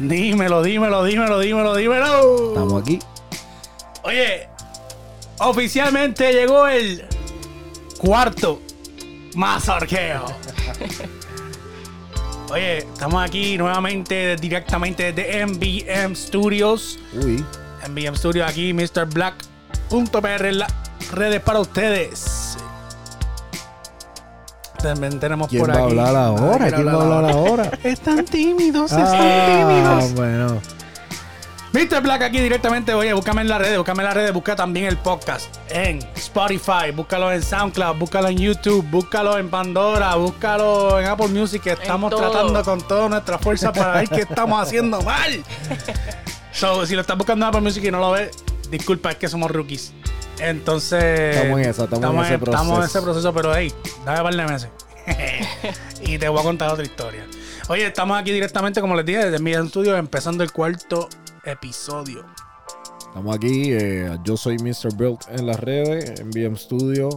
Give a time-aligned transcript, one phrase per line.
[0.00, 2.48] Dímelo, dímelo, dímelo, dímelo, dímelo.
[2.48, 2.98] Estamos aquí.
[4.02, 4.48] Oye,
[5.40, 7.04] oficialmente llegó el
[7.98, 8.62] cuarto
[9.34, 10.24] mazorqueo.
[12.50, 16.98] Oye, estamos aquí nuevamente, directamente desde MBM Studios.
[17.12, 17.44] Uy.
[17.86, 19.04] MBM Studios aquí, Mr.
[19.06, 20.72] Black.pr en las
[21.12, 22.39] redes para ustedes.
[24.82, 26.70] También tenemos ¿Quién por va a hablar ahora?
[26.70, 27.70] ¿Quién va a hablar ahora?
[27.84, 30.14] Están tímidos, están Ah, tímidos.
[30.14, 30.60] bueno.
[31.72, 32.00] Mr.
[32.02, 34.96] Black aquí directamente, oye, búscame en las redes, búscame en las redes, busca también el
[34.96, 41.28] podcast en Spotify, búscalo en SoundCloud, búscalo en YouTube, búscalo en Pandora, búscalo en Apple
[41.28, 45.42] Music, que estamos tratando con toda nuestra fuerza para ver qué estamos haciendo mal.
[46.52, 48.30] So, si lo estás buscando en Apple Music y no lo ves,
[48.70, 49.92] disculpa, es que somos rookies.
[50.38, 51.36] Entonces.
[51.36, 52.98] Estamos en esa, estamos en ese Estamos en proceso.
[52.98, 53.72] ese proceso, pero hey,
[54.04, 54.68] dame un par de meses.
[56.02, 57.26] y te voy a contar otra historia.
[57.68, 61.08] Oye, estamos aquí directamente, como les dije, desde mi estudio, empezando el cuarto
[61.44, 62.24] episodio.
[62.98, 63.72] Estamos aquí.
[63.72, 64.94] eh, yo soy Mr.
[64.94, 67.08] Build en las redes, en BM Studio.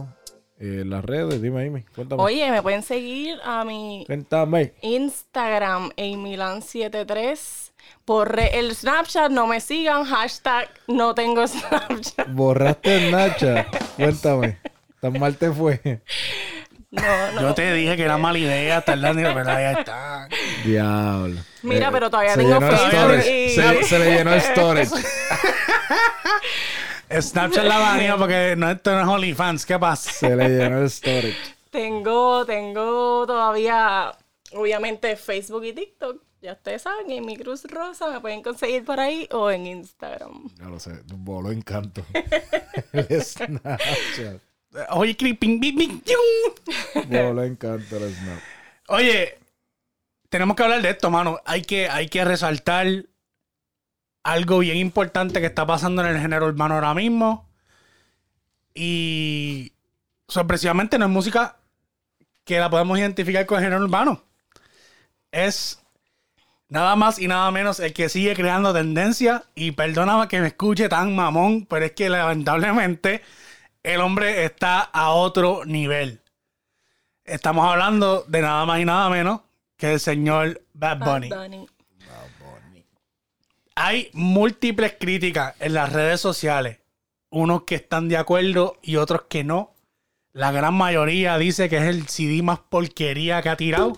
[0.58, 1.82] eh, en las redes, dime, Amy.
[1.94, 2.22] Cuéntame.
[2.22, 4.74] Oye, me pueden seguir a mi Cuéntame.
[4.82, 7.72] Instagram, Milan73.
[8.04, 10.04] Por re- el Snapchat, no me sigan.
[10.04, 12.28] Hashtag no tengo Snapchat.
[12.28, 13.66] Borraste el Nacha.
[13.96, 14.58] Cuéntame.
[15.00, 15.80] ¿Tan mal te fue?
[16.90, 17.40] No, no.
[17.40, 20.28] Yo te dije que era mala idea tardando, pero ya está.
[20.64, 21.40] Diablo.
[21.62, 24.90] Mira, Eh, pero todavía se tengo Facebook y- Se, se le llenó el storage.
[27.20, 29.66] Snapchat la banía porque no, esto no es OnlyFans.
[29.66, 30.10] ¿Qué pasa?
[30.10, 31.36] Se le llenó el storage.
[31.70, 34.12] Tengo, tengo todavía,
[34.52, 36.16] obviamente, Facebook y TikTok.
[36.44, 40.50] Ya ustedes saben, en mi Cruz Rosa me pueden conseguir por ahí o en Instagram.
[40.58, 41.00] Ya lo sé.
[41.06, 42.04] Voló encanto.
[42.92, 44.42] el Snapchat.
[44.90, 46.02] Oye, creeping, bing, bing.
[47.08, 48.38] Voló encanto el Snap.
[48.88, 49.38] Oye,
[50.28, 51.40] tenemos que hablar de esto, mano.
[51.46, 52.88] Hay que, hay que resaltar
[54.22, 57.48] algo bien importante que está pasando en el género urbano ahora mismo.
[58.74, 59.72] Y
[60.28, 61.56] sorpresivamente no es música
[62.44, 64.22] que la podemos identificar con el género urbano.
[65.32, 65.80] Es
[66.68, 69.44] nada más y nada menos el que sigue creando tendencia.
[69.54, 73.22] Y perdóname que me escuche tan mamón, pero es que lamentablemente
[73.82, 76.20] el hombre está a otro nivel.
[77.24, 79.40] Estamos hablando de nada más y nada menos
[79.76, 81.28] que el señor Bad Bunny.
[81.30, 81.68] Bad Bunny.
[83.76, 86.80] Hay múltiples críticas en las redes sociales.
[87.30, 89.74] Unos que están de acuerdo y otros que no.
[90.32, 93.96] La gran mayoría dice que es el CD más porquería que ha tirado.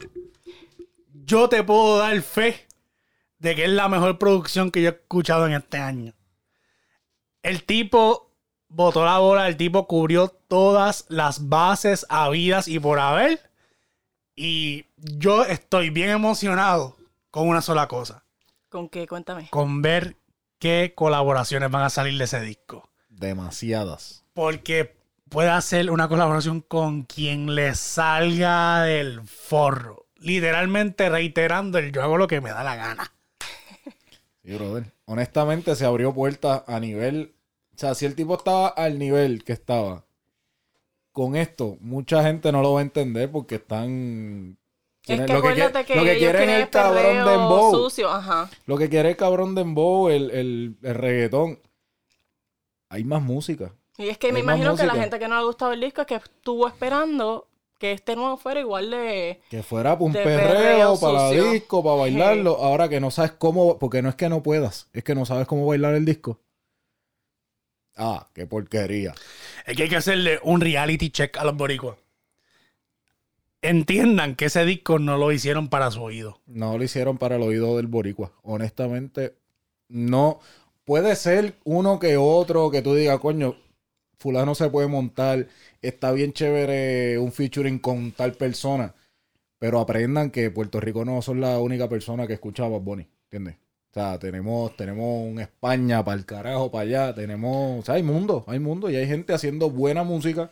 [1.27, 2.69] Yo te puedo dar fe
[3.41, 6.15] de que es la mejor producción que yo he escuchado en este año.
[7.43, 8.31] El tipo
[8.69, 13.51] botó la bola, el tipo cubrió todas las bases habidas y por haber.
[14.37, 16.97] Y yo estoy bien emocionado
[17.33, 18.23] con una sola cosa
[18.69, 19.09] ¿Con qué?
[19.09, 19.49] Cuéntame.
[19.51, 20.17] con ver
[20.61, 22.89] qué colaboraciones van a salir de ese disco.
[23.09, 24.25] Demasiadas.
[24.33, 24.97] Porque
[25.29, 30.06] puede hacer una colaboración con quien le salga del forro.
[30.19, 33.13] Literalmente reiterando el yo hago lo que me da la gana.
[34.45, 34.93] Sí, brother.
[35.07, 37.35] Honestamente, se abrió puertas a nivel.
[37.75, 40.05] O sea, si el tipo estaba al nivel que estaba,
[41.17, 44.59] con esto, mucha gente no lo va a entender porque están.
[45.07, 45.55] Es que lo que,
[45.85, 47.73] que, lo que quieren es el cabrón de Embow.
[47.75, 48.51] sucio, ajá.
[48.67, 51.59] Lo que quiere el cabrón de Embow, el, el, el reggaetón.
[52.89, 53.73] Hay más música.
[53.99, 55.81] Y es que me Hay imagino que la gente que no le ha gustado el
[55.81, 57.49] disco es que estuvo esperando
[57.79, 59.41] que este nuevo fuera igual de...
[59.51, 61.51] Que fuera un De perreo, perreo para sucio.
[61.53, 62.57] disco, para bailarlo.
[62.57, 65.47] Ahora que no sabes cómo, porque no es que no puedas, es que no sabes
[65.47, 66.41] cómo bailar el disco.
[67.97, 69.15] Ah, qué porquería.
[69.67, 71.97] Es que hay que hacerle un reality check a los boricuas.
[73.63, 76.41] Entiendan que ese disco no lo hicieron para su oído.
[76.47, 78.33] No lo hicieron para el oído del boricua.
[78.43, 79.35] Honestamente,
[79.89, 80.41] no.
[80.85, 83.57] Puede ser uno que otro que tú digas, coño,
[84.19, 85.49] fulano se puede montar,
[85.89, 88.95] está bien chévere un featuring con tal persona.
[89.59, 92.83] Pero aprendan que Puerto Rico no son la única persona que escucha a Bad
[93.25, 93.57] ¿entiendes?
[93.91, 98.03] O sea, tenemos, tenemos un España para el carajo, para allá, tenemos, o sea, hay
[98.03, 100.51] mundo, hay mundo y hay gente haciendo buena música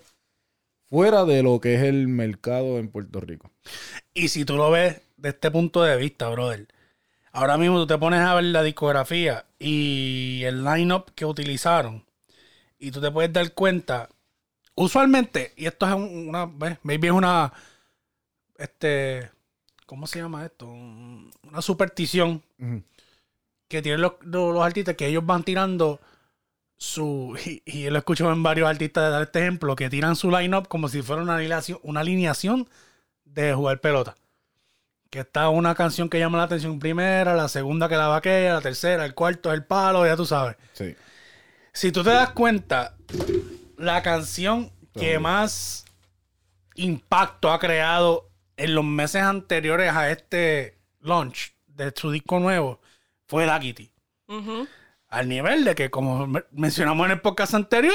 [0.86, 3.50] fuera de lo que es el mercado en Puerto Rico.
[4.14, 6.69] Y si tú lo ves de este punto de vista, brother,
[7.32, 12.04] ahora mismo tú te pones a ver la discografía y el lineup que utilizaron,
[12.78, 14.08] y tú te puedes dar cuenta,
[14.75, 16.47] usualmente, y esto es un- una,
[16.82, 17.53] maybe es una,
[18.56, 19.31] este,
[19.87, 20.67] ¿cómo se llama esto?
[20.67, 22.43] Un- Una superstición
[23.69, 26.00] que tienen los, los- artistas que ellos van tirando
[26.76, 27.37] su.
[27.47, 30.31] Y, y yo lo escucho en varios artistas de dar este ejemplo, que tiran su
[30.31, 32.69] line-up como si fuera una alineación, una alineación
[33.25, 34.17] de jugar pelota.
[35.11, 38.61] Que está una canción que llama la atención primera, la segunda que la vaquea, la
[38.61, 40.56] tercera, el cuarto es el palo, ya tú sabes.
[40.73, 40.97] Sí.
[41.73, 42.97] Si tú te das cuenta,
[43.84, 45.84] la canción que más
[46.76, 52.81] impacto ha creado en los meses anteriores a este launch de su disco nuevo
[53.26, 53.92] fue Kitty.
[54.28, 54.66] Ujú.
[55.08, 57.94] Al nivel de que, como me- mencionamos en el podcast anterior,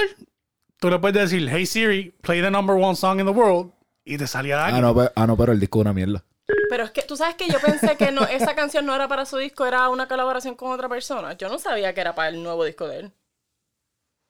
[0.78, 3.72] tú le puedes decir, hey Siri, play the number one song in the world,
[4.06, 6.24] y te salía Da Ah no, ah, no, pero el disco es una mierda.
[6.70, 9.26] Pero es que tú sabes que yo pensé que no, esa canción no era para
[9.26, 11.34] su disco, era una colaboración con otra persona.
[11.34, 13.12] Yo no sabía que era para el nuevo disco de él.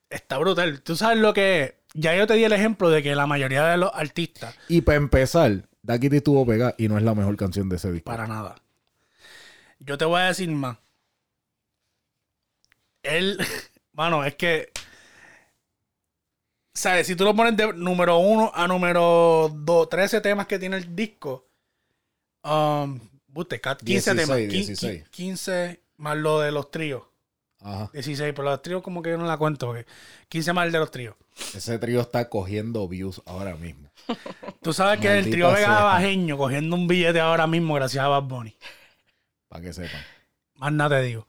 [0.10, 0.82] Está brutal.
[0.82, 1.74] Tú sabes lo que es.
[1.94, 4.98] Ya yo te di el ejemplo de que la mayoría de los artistas, Y para
[4.98, 8.06] empezar, Da Kitty estuvo pegada y no es la mejor canción de ese disco.
[8.12, 8.56] para nada.
[9.80, 10.78] Yo te voy a decir más.
[13.04, 13.40] Él,
[13.94, 14.72] bueno, es que,
[16.74, 17.08] ¿sabes?
[17.08, 20.96] Si tú lo pones de número uno a número dos, 13 temas que tiene el
[20.96, 21.48] disco,
[22.44, 25.10] um, buste, ca- 15 temas, 16, quin- 16.
[25.10, 27.04] 15 más lo de los tríos.
[27.62, 27.90] Ajá.
[27.94, 29.86] 16, pero los tríos como que yo no la cuento, porque
[30.30, 31.16] 15 más el de los tríos.
[31.54, 33.90] Ese trío está cogiendo views ahora mismo.
[34.62, 35.84] Tú sabes que el trío Vega.
[35.84, 38.56] Bajeño cogiendo un billete ahora mismo gracias a Bad Bunny.
[39.50, 40.02] Para que sepan.
[40.56, 41.28] Más nada te digo.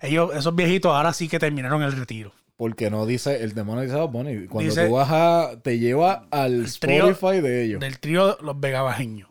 [0.00, 2.32] Ellos, esos viejitos ahora sí que terminaron el retiro.
[2.56, 4.46] Porque no dice, el demonio dice Bad Bunny.
[4.46, 7.80] Cuando Dice- tú vas a, te lleva al Spotify de ellos.
[7.80, 9.28] Del trío Los Vega Bajeños.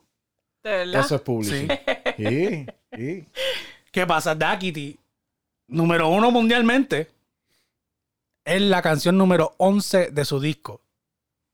[0.64, 1.02] ¿De verdad?
[1.02, 1.80] Eso es publicidad.
[2.18, 2.66] Sí,
[2.96, 3.28] sí.
[3.92, 4.36] ¿Qué pasa?
[4.36, 4.98] Daquiti,
[5.72, 7.10] número uno mundialmente,
[8.46, 10.82] es la canción número 11 de su disco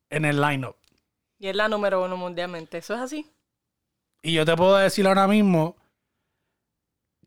[0.10, 0.75] en el lineup.
[1.40, 2.80] Y es la número uno mundialmente.
[2.80, 3.30] ¿Eso es así?
[4.24, 5.75] Y yo te puedo decir ahora mismo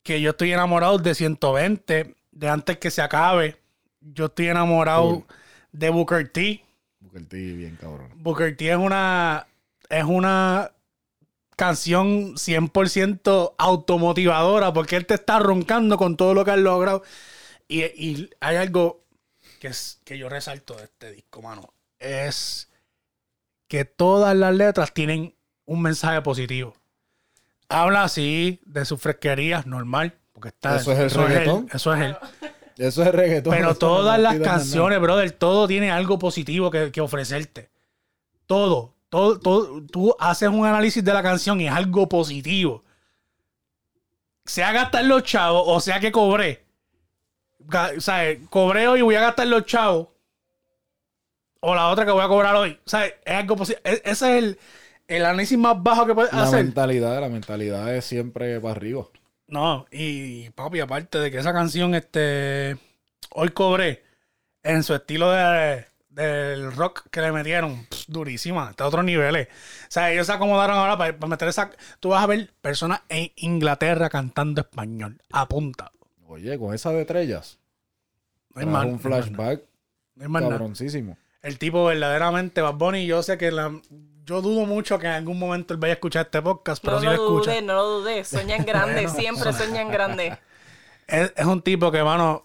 [0.03, 3.57] que yo estoy enamorado de 120, de antes que se acabe.
[4.01, 5.25] Yo estoy enamorado
[5.73, 6.65] de Booker T.
[6.99, 8.11] Booker T, bien cabrón.
[8.17, 9.47] Booker T es una,
[9.89, 10.73] es una
[11.61, 17.03] canción 100% automotivadora porque él te está roncando con todo lo que has logrado.
[17.69, 19.05] Y, y hay algo
[19.59, 21.75] que, es, que yo resalto de este disco, mano.
[21.99, 22.71] Es
[23.69, 25.37] que todas las letras tienen
[25.67, 26.73] un mensaje positivo.
[27.69, 30.19] Habla así de sus fresquerías, normal.
[30.33, 31.69] Porque está, ¿Eso es el reggaetón?
[31.75, 32.17] eso es él.
[32.79, 33.55] Eso es reggaetón.
[33.55, 37.69] Pero todas las canciones, brother, todo tiene algo positivo que, que ofrecerte.
[38.47, 39.83] Todo, todo, todo.
[39.87, 42.85] Tú haces un análisis de la canción y es algo positivo.
[44.47, 46.65] Sea gastar los chavos o sea que cobré.
[47.97, 50.09] O sea, cobré hoy y voy a gastar los chavos.
[51.61, 52.81] O la otra que voy a cobrar hoy.
[52.87, 53.83] O sea, es algo positivo.
[53.85, 54.59] Ese es el,
[55.09, 56.65] el análisis más bajo que puedes La hacer.
[56.65, 59.07] mentalidad, la mentalidad es siempre para arriba.
[59.47, 62.79] No, y papi, aparte de que esa canción, este,
[63.33, 64.05] hoy cobré
[64.63, 65.87] en su estilo de,
[66.23, 69.49] del rock que le metieron, pff, durísima, está a otros niveles.
[69.49, 71.71] O sea, ellos se acomodaron ahora para, para meter esa.
[72.01, 75.93] Tú vas a ver personas en Inglaterra cantando español, apunta.
[76.27, 77.59] Oye, con esa de estrellas.
[78.55, 79.63] No hay más- un flashback
[80.17, 80.55] no hay más nada.
[80.55, 81.17] cabroncísimo.
[81.43, 83.73] El tipo verdaderamente, Bad Bunny, yo sé que la,
[84.27, 87.01] yo dudo mucho que en algún momento él vaya a escuchar este podcast, pero No
[87.01, 87.51] si lo lo escucha.
[87.53, 88.25] dudé, no lo dudé.
[88.25, 90.39] Sueña en grande, Bueno, siempre sueña en grande.
[91.07, 92.45] es, es un tipo que, mano,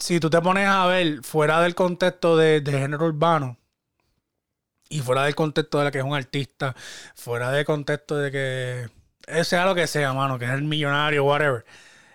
[0.00, 3.58] si tú te pones a ver fuera del contexto de, de género urbano
[4.88, 6.74] y fuera del contexto de la que es un artista,
[7.14, 8.88] fuera del contexto de que
[9.28, 11.64] eh, sea lo que sea, mano, que es el millonario, whatever,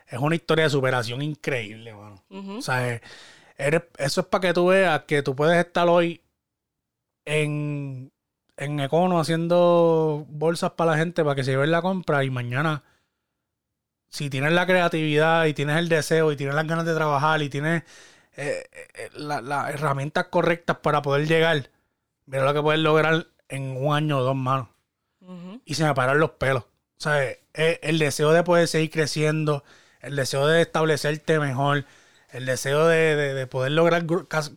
[0.07, 2.24] es una historia de superación increíble, mano.
[2.57, 3.01] O sea, eh,
[3.57, 6.21] eres- eso es para que tú veas que tú puedes estar hoy
[7.25, 8.12] en,
[8.57, 12.83] en Econo haciendo bolsas para la gente para que se lleven la compra y mañana,
[14.09, 17.50] si tienes la creatividad y tienes el deseo y tienes las ganas de trabajar y
[17.50, 17.83] tienes
[18.38, 18.63] eh,
[18.95, 21.69] eh, la- las herramientas correctas para poder llegar,
[22.25, 24.69] mira lo que puedes lograr en un año o dos manos
[25.21, 25.62] Ujú.
[25.65, 26.63] y se me paran los pelos.
[26.63, 27.39] O sea, eh,
[27.83, 29.63] el deseo de poder seguir creciendo,
[30.01, 31.85] el deseo de establecerte mejor,
[32.31, 34.05] el deseo de, de- de poder lograr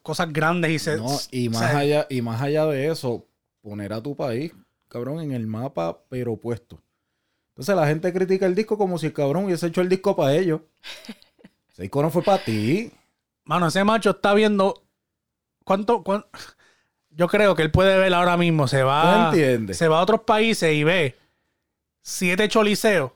[0.03, 3.27] cosas grandes y se, No, y o más sea, allá, y más allá de eso,
[3.63, 4.53] poner a tu país,
[4.89, 6.81] cabrón, en el mapa, pero opuesto.
[7.59, 10.33] Entonces la gente critica el disco como si el cabrón hubiese hecho el disco para
[10.33, 10.61] ellos.
[11.73, 12.93] Ese disco no fue para ti.
[13.43, 14.85] Mano, ese macho está viendo
[15.65, 16.25] cuánto, cuán-
[17.11, 19.33] yo creo que él puede ver ahora mismo, se ¿Tú va,
[19.73, 21.17] se va a otros países y ve
[22.01, 23.11] siete choliseos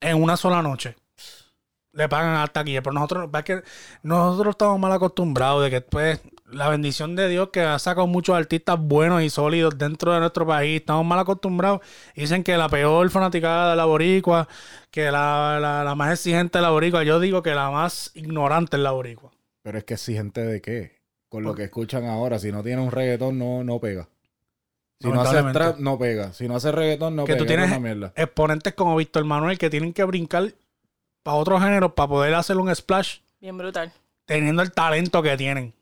[0.00, 0.96] en una sola noche.
[1.92, 3.62] Le pagan hasta aquí, pero nosotros, es que
[4.02, 6.20] nosotros estamos mal acostumbrados de que pues
[6.52, 10.46] la bendición de Dios que ha sacado muchos artistas buenos y sólidos dentro de nuestro
[10.46, 11.80] país, estamos mal acostumbrados.
[12.14, 14.48] Dicen que la peor fanaticada de la boricua,
[14.90, 18.76] que la, la, la más exigente de la boricua, yo digo que la más ignorante
[18.76, 19.30] es la boricua.
[19.62, 21.00] Pero es que exigente de qué?
[21.28, 24.08] Con lo que escuchan ahora, si no tiene un reggaetón, no, no pega.
[25.00, 26.32] Si no hace trap, no pega.
[26.32, 27.38] Si no hace reggaetón, no que pega.
[27.38, 28.12] tú es tienes una mierda.
[28.16, 30.52] exponentes como Víctor Manuel que tienen que brincar
[31.22, 33.92] para otros géneros para poder hacer un splash Bien brutal.
[34.26, 35.72] teniendo el talento que tienen.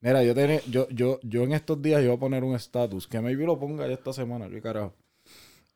[0.00, 3.20] Mira, yo, tenía, yo, yo, yo en estos días iba a poner un estatus, que
[3.20, 4.94] maybe lo ponga ya esta semana, qué carajo.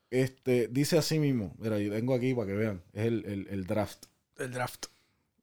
[0.09, 3.65] Este, dice así mismo, mira, yo tengo aquí para que vean, es el, el- el
[3.65, 4.05] draft.
[4.37, 4.87] El draft.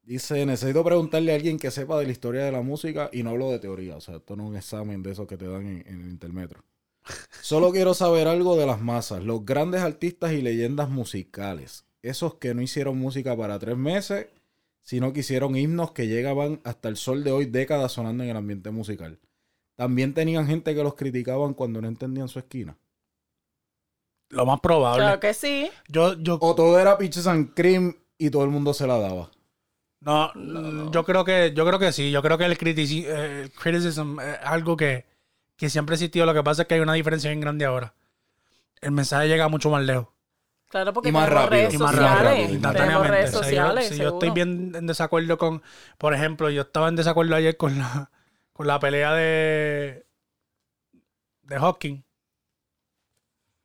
[0.05, 3.31] Dice, necesito preguntarle a alguien que sepa de la historia de la música y no
[3.31, 5.67] hablo de teoría, o sea, esto no es un examen de esos que te dan
[5.67, 6.65] en, en el intermetro.
[7.43, 12.55] Solo quiero saber algo de las masas, los grandes artistas y leyendas musicales, esos que
[12.55, 14.27] no hicieron música para tres meses,
[14.83, 18.37] sino que hicieron himnos que llegaban hasta el sol de hoy, décadas sonando en el
[18.37, 19.19] ambiente musical.
[19.77, 22.77] También tenían gente que los criticaban cuando no entendían su esquina.
[24.31, 25.03] Lo más probable.
[25.03, 25.71] Claro que sí.
[25.89, 29.31] Yo, yo, O todo era Peaches and Cream y todo el mundo se la daba.
[30.01, 32.11] no, yo creo que, yo creo que sí.
[32.11, 35.07] Yo creo que el, critici- eh, el criticism es algo que,
[35.57, 36.27] que siempre ha existido.
[36.27, 37.95] Lo que pasa es que hay una diferencia bien grande ahora.
[38.81, 40.09] El mensaje llega mucho más lejos.
[40.73, 41.61] Claro, porque Y más tenemos rápido.
[41.61, 42.63] redes Y más sociales.
[42.63, 43.89] rápido, redes O sea, yo- sociales.
[43.89, 45.63] si yo estoy bien en desacuerdo con,
[45.99, 48.11] por ejemplo, yo estaba en desacuerdo ayer con la,
[48.55, 50.07] con la pelea de,
[51.43, 52.03] de Hawking.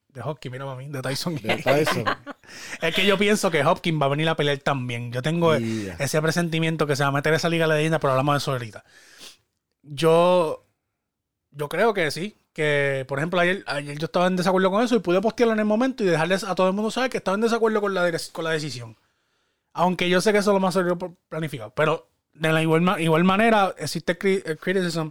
[0.09, 1.35] De Hawking, mira mami, de Tyson.
[1.35, 2.03] De Tyson.
[2.81, 5.13] es que yo pienso que Hopkins va a venir a pelear también.
[5.13, 8.33] Yo tengo ese presentimiento que se va a meter esa liga de leyenda, pero hablamos
[8.33, 8.83] de eso ahorita.
[9.81, 10.65] Yo,
[11.51, 12.35] yo creo que sí.
[12.57, 15.59] Que, por ejemplo, ayer, ayer yo estaba en desacuerdo con eso y pude postearlo en
[15.59, 18.11] el momento y dejarles a todo el mundo saber que estaba en desacuerdo con la,
[18.31, 18.97] con la decisión.
[19.73, 20.97] Aunque yo sé que eso es lo más serio
[21.29, 21.69] planificado.
[21.75, 25.09] Pero de la igual, igual manera existe el, cri- el criticism,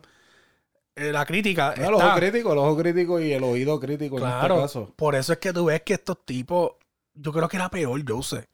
[0.96, 1.72] eh, la crítica.
[1.76, 4.92] No, el ojo crítico, el ojo crítico y el oído crítico en Claro, este caso.
[4.96, 6.72] por eso es que tú ves que estos tipos,
[7.14, 8.44] yo creo que era peor, yo sé.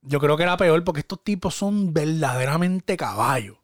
[0.00, 3.58] Yo creo que era peor porque estos tipos son verdaderamente caballos.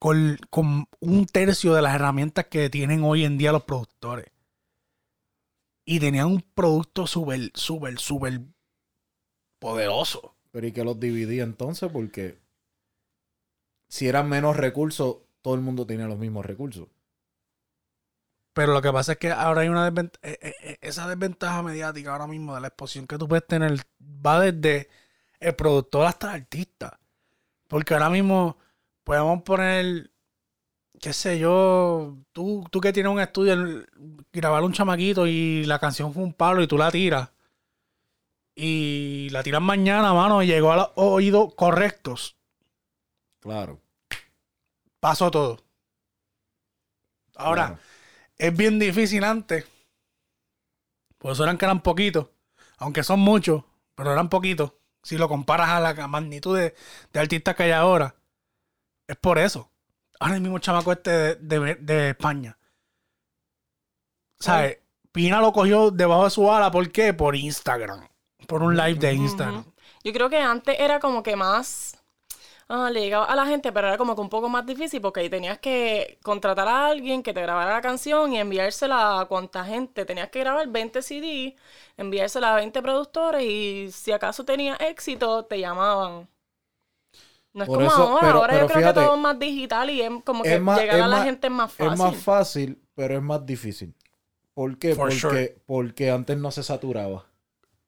[0.00, 4.26] Con, con un tercio de las herramientas que tienen hoy en día los productores.
[5.84, 8.40] Y tenían un producto súper, súper, súper
[9.60, 10.34] poderoso.
[10.50, 11.88] Pero ¿y que los dividía entonces?
[11.92, 12.40] Porque
[13.88, 16.88] si eran menos recursos, todo el mundo tenía los mismos recursos.
[18.52, 20.26] Pero lo que pasa es que ahora hay una desventaja.
[20.80, 24.88] Esa desventaja mediática ahora mismo de la exposición que tú puedes tener va desde
[25.38, 26.98] el productor hasta el artista.
[27.68, 28.56] Porque ahora mismo
[29.10, 30.12] podemos poner,
[31.00, 33.56] qué sé yo, tú, tú que tienes un estudio,
[34.32, 37.28] grabar un chamaquito y la canción fue un palo y tú la tiras.
[38.54, 42.36] Y la tiras mañana, mano, y llegó a los oídos correctos.
[43.40, 43.80] Claro.
[45.00, 45.58] Pasó todo.
[47.34, 47.80] Ahora, Claro.
[48.38, 49.66] es bien difícil antes.
[51.18, 52.28] Por eso eran que eran poquitos.
[52.76, 53.64] Aunque son muchos,
[53.96, 54.74] pero eran poquitos.
[55.02, 56.76] Si lo comparas a la magnitud de,
[57.12, 58.14] de artistas que hay ahora.
[59.10, 59.70] Es por eso.
[60.20, 62.56] Ahora el mismo chamaco este de, de- de España.
[64.38, 64.78] ¿Sabes?
[65.12, 66.70] Pina lo cogió debajo de su ala.
[66.70, 67.12] ¿Por qué?
[67.14, 68.08] Por Instagram.
[68.46, 69.64] Por un live de Instagram.
[70.04, 71.96] Yo creo que antes era como que más.
[72.68, 75.20] ah, le llegaba a la gente, pero era como que un poco más difícil porque
[75.20, 79.64] ahí tenías que contratar a alguien que te grabara la canción y enviársela a cuánta
[79.64, 80.04] gente.
[80.06, 81.56] Tenías que grabar 20 CD,
[81.98, 86.28] enviársela a 20 productores y si acaso tenía éxito, te llamaban.
[87.52, 89.20] No es Por como eso- ahora, pero- ahora pero yo creo fíjate, que todo es
[89.20, 91.72] más digital y es como que Es más- llegar a la más- gente es más
[91.72, 91.92] fácil.
[91.92, 93.94] Es más fácil, pero es más difícil.
[94.54, 94.94] ¿Por qué?
[94.94, 95.56] For Porque, sure.
[95.66, 97.24] porque antes no se saturaba.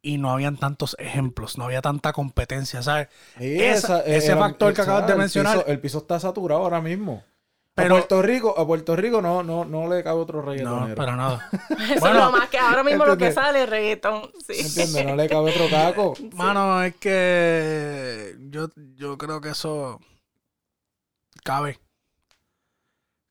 [0.04, 1.58] Y no habían tantos ejemplos.
[1.58, 3.08] No había tanta competencia, ¿sabes?
[3.38, 7.22] Esa- ese factor que acabas de el mencionar- piso- el piso está saturado ahora mismo.
[7.74, 10.94] Pero- a Puerto Rico, a Puerto Rico no, no, no le cabe otro No, reggaetonero.
[10.94, 11.48] para nada.
[11.90, 14.30] Eso Bueno, es lo más que ahora mismo lo que sale es reggaetón.
[14.46, 14.54] Sí.
[14.60, 15.06] ¿Entiendes?
[15.06, 16.14] No le cabe otro taco.
[16.34, 19.98] Mano, es que yo, yo creo que eso
[21.44, 21.78] cabe.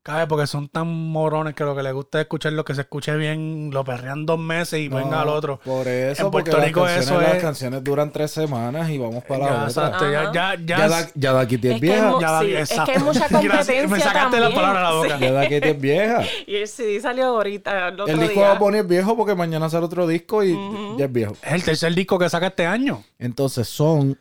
[0.03, 2.81] Cabe porque son tan morones que lo que les gusta es escuchar lo que se
[2.81, 5.59] escuche bien, lo perrean dos meses y venga al otro.
[5.63, 8.97] Por eso, En Puerto las Rico canciones, eso las es- canciones duran tres semanas y
[8.97, 9.67] vamos para Ya, la otra.
[9.67, 12.13] exacto, ya, ya, ya, Ya, da, ya da aquí Es es vieja.
[12.19, 12.91] ya da- sí, es exacto.
[12.91, 14.53] que hay mucha competencia Me sacaste la también.
[14.55, 15.19] palabra de la boca.
[15.19, 16.23] Ya da aquí es vieja.
[16.47, 18.47] Y el CD salió ahorita, el otro El disco día.
[18.49, 20.57] va a poner viejo porque mañana sale otro disco y
[20.97, 21.33] ya es viejo.
[21.43, 23.03] Es el tercer disco que saca este año.
[23.19, 24.17] Entonces son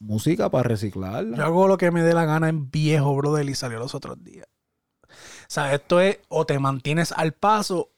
[0.00, 1.36] música para reciclarla.
[1.36, 4.22] Yo hago lo que me dé la gana en viejo, brother, y salió los otros
[4.24, 4.46] días.
[5.48, 7.88] O sea, esto es o te mantienes al paso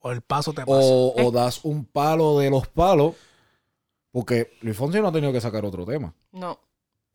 [0.00, 0.78] o el paso te pasa.
[0.80, 3.14] O, o das un palo de los palos.
[4.10, 6.14] Porque Luis Fonsi no ha tenido que sacar otro tema.
[6.32, 6.58] No.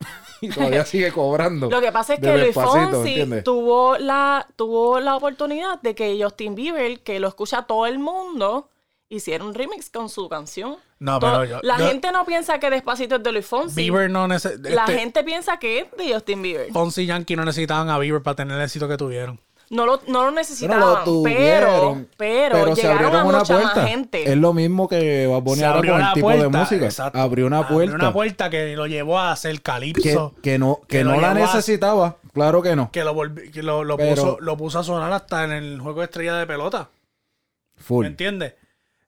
[0.40, 1.70] Y todavía sigue cobrando.
[1.70, 6.54] Lo que pasa es que Luis Fonsi tuvo la, tuvo la oportunidad de que Justin
[6.54, 8.68] Bieber, que lo escucha todo el mundo,
[9.16, 10.76] hiciera un remix con su canción.
[10.98, 13.74] no, Todo- pero yo, la yo- gente no piensa que Despacito es de Luis Fonsi.
[13.76, 14.70] Bieber no necesita.
[14.70, 16.72] la gente piensa que es de Justin Bieber.
[16.72, 19.38] Fonsi y Yankee no necesitaban a Bieber para tener el éxito que tuvieron.
[19.70, 23.54] No lo, no lo necesitaban, lo pero, tuvieron, pero, se llegaron abrieron a una mucha
[23.54, 23.76] puerta.
[23.80, 24.30] más gente.
[24.30, 26.58] Es lo mismo que Bad Bunny Se ahora abrió con el una tipo de puerta,
[26.58, 26.84] música.
[26.84, 27.18] exacto.
[27.18, 30.34] Abrió una Abrió puerta una puerta que lo llevó a hacer que, calipso.
[30.42, 32.18] que no, que que lo no la a- necesitaba.
[32.34, 32.92] Claro que no.
[32.92, 35.80] Que lo, volvi- que lo, lo Pero- puso, lo puso a sonar hasta en el
[35.80, 36.90] juego de estrella de pelota.
[37.76, 38.02] Full.
[38.04, 38.54] ¿Me entiendes?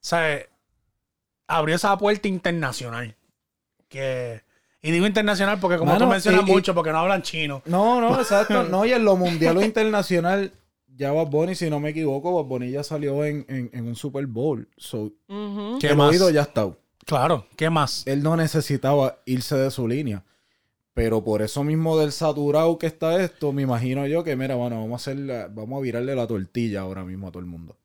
[0.06, 0.38] O sea,
[1.48, 3.16] abrió esa puerta internacional.
[3.88, 4.40] Que,
[4.82, 7.60] y digo internacional porque como Mano, tú mencionas y- mucho, porque no hablan chino.
[7.66, 8.62] No, no, exacto.
[8.62, 10.52] No, y en lo mundial o internacional,
[10.94, 13.96] ya Bad Bunny, si no me equivoco, Bad Bunny ya salió en, en, en un
[13.96, 14.68] Super Bowl.
[14.76, 15.78] So, Ujú.
[15.80, 16.10] ¿Qué el más?
[16.10, 16.70] oído ya está.
[17.04, 18.04] Claro, ¿qué más?
[18.06, 20.22] Él no necesitaba irse de su línea.
[20.94, 24.76] Pero por eso mismo del saturado que está esto, me imagino yo que, mira, bueno,
[24.80, 27.76] vamos a hacer la- vamos a virarle la tortilla ahora mismo a todo el mundo.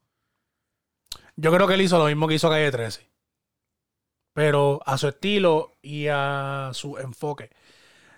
[1.41, 3.01] Yo creo que él hizo lo mismo que hizo Calle 13.
[4.33, 7.49] Pero a su estilo y a su enfoque.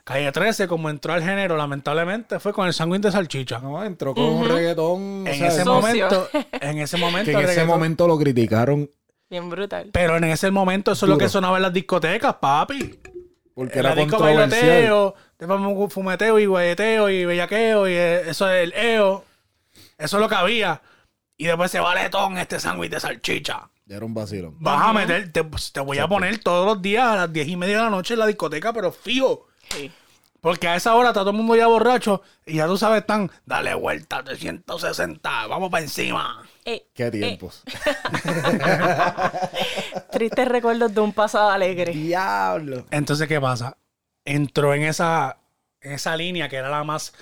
[0.04, 3.60] Calle 13, como entró al género, lamentablemente, fue con el sanguín de salchicha.
[3.60, 4.54] No, entró con un Ujú.
[4.56, 5.02] reggaetón.
[5.26, 5.74] en ese Socio.
[5.74, 8.90] momento, en ese momento, que en ese momento lo criticaron
[9.30, 9.90] Bien brutal.
[9.94, 13.00] Pero en ese momento eso es lo que sonaba en las discotecas, papi.
[13.56, 14.62] porque En era la disco controversial.
[14.70, 19.24] bailoteo, después fumeteo y guayeteo y bellaqueo y eh, eso es el EO.
[19.98, 20.82] Eso es lo que había.
[21.38, 23.70] Y después se vale ton este sándwich de salchicha.
[23.86, 24.56] Ya era un vacilón.
[24.60, 27.58] Vas a meter, te, te voy a poner todos los días a las diez y
[27.58, 29.48] media de la noche en la discoteca, pero fijo.
[29.70, 29.92] Sí.
[30.44, 33.32] Porque a esa hora está todo el mundo ya borracho y ya tú sabes, están,
[33.46, 36.44] dale vuelta de 160, vamos para encima.
[36.66, 37.64] Eh, Qué tiempos.
[40.12, 41.94] tristes recuerdos de un pasado alegre.
[41.94, 42.86] Diablo.
[42.92, 43.78] Entonces, ¿qué pasa?
[44.26, 45.38] Entró en esa,
[45.80, 47.14] en esa línea que era la más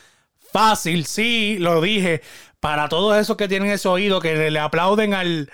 [0.51, 2.24] fácil, sí, lo dije,
[2.62, 5.51] para todos esos que tienen ese oído, que le, aplauden al,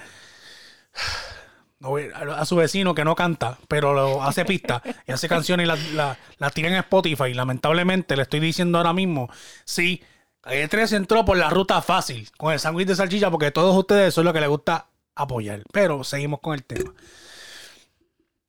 [1.81, 6.17] a, su vecino que no canta, pero lo hace pista y hace canciones y las
[6.37, 7.33] la, tira en Spotify.
[7.33, 9.29] Lamentablemente, le estoy diciendo ahora mismo,
[9.63, 10.03] sí,
[10.41, 14.17] Calle 3 entró por la ruta fácil, con el sándwich de salchicha, porque todos ustedes
[14.17, 15.63] es lo que les gusta apoyar.
[15.71, 16.93] Pero seguimos con el tema.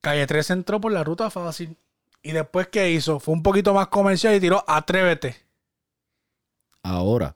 [0.01, 1.77] Calle 3 entró por la ruta fácil.
[2.21, 3.21] Y después, ¿qué hizo?
[3.21, 5.37] Fue un poquito más comercial y tiró Atrévete.
[6.83, 7.35] Ahora,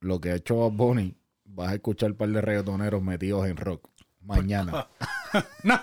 [0.00, 3.56] lo que ha hecho Bad Bunny, vas a escuchar un par de reggaetoneros metidos en
[3.56, 3.88] rock.
[4.22, 4.88] Mañana.
[5.62, 5.80] No.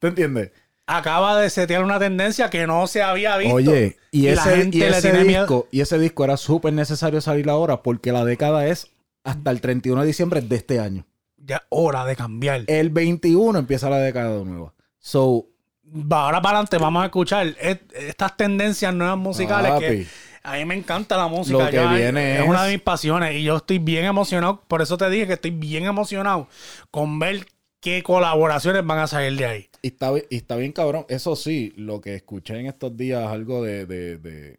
[0.00, 0.50] ¿Te entiendes?
[0.86, 3.54] Acaba de setear una tendencia que no se había visto.
[3.54, 5.24] Oye, y, ese, y miedo.
[5.24, 8.90] disco, y ese disco era súper necesario salir ahora porque la década es
[9.22, 11.06] hasta el 31 de diciembre de este año.
[11.36, 12.64] Ya hora de cambiar.
[12.66, 14.74] El 21 empieza la década nueva.
[14.98, 15.46] So,
[15.90, 20.06] Va, Ahora para adelante vamos a escuchar estas tendencias nuevas musicales que papi,
[20.42, 21.58] a mí me encanta la música.
[21.64, 24.62] Lo que viene es, es- una de mis pasiones y yo estoy bien emocionado.
[24.68, 26.48] Por eso te dije que estoy bien emocionado
[26.90, 27.46] con ver
[27.80, 29.68] qué colaboraciones van a salir de ahí.
[29.82, 31.06] y está, bi- y está bien cabrón.
[31.08, 33.86] Eso sí, lo que escuché en estos días, algo de...
[33.86, 34.58] de, de-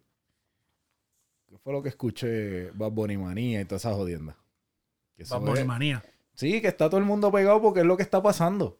[1.49, 2.71] ¿Qué fue lo que escuché?
[2.71, 4.35] Bad Bunny Manía y todas esas jodiendas.
[5.29, 6.03] Bad Bunny manía.
[6.33, 8.77] Sí, que está todo el mundo pegado porque es lo que está pasando.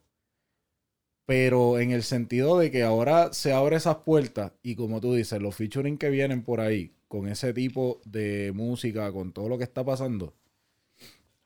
[1.29, 5.39] Pero en el sentido de que ahora se abren esas puertas y como tú dices,
[5.39, 9.63] los featuring que vienen por ahí con ese tipo de música, con todo lo que
[9.63, 10.33] está pasando,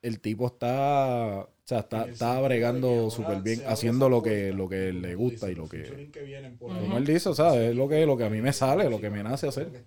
[0.01, 4.93] el tipo está, o sea, está, está bregando súper bien, haciendo lo que, lo que
[4.93, 6.09] le gusta y lo que,
[6.57, 9.01] como él dice, o sea, es lo que, lo que a mí me sale, lo
[9.01, 9.83] que me nace hacer.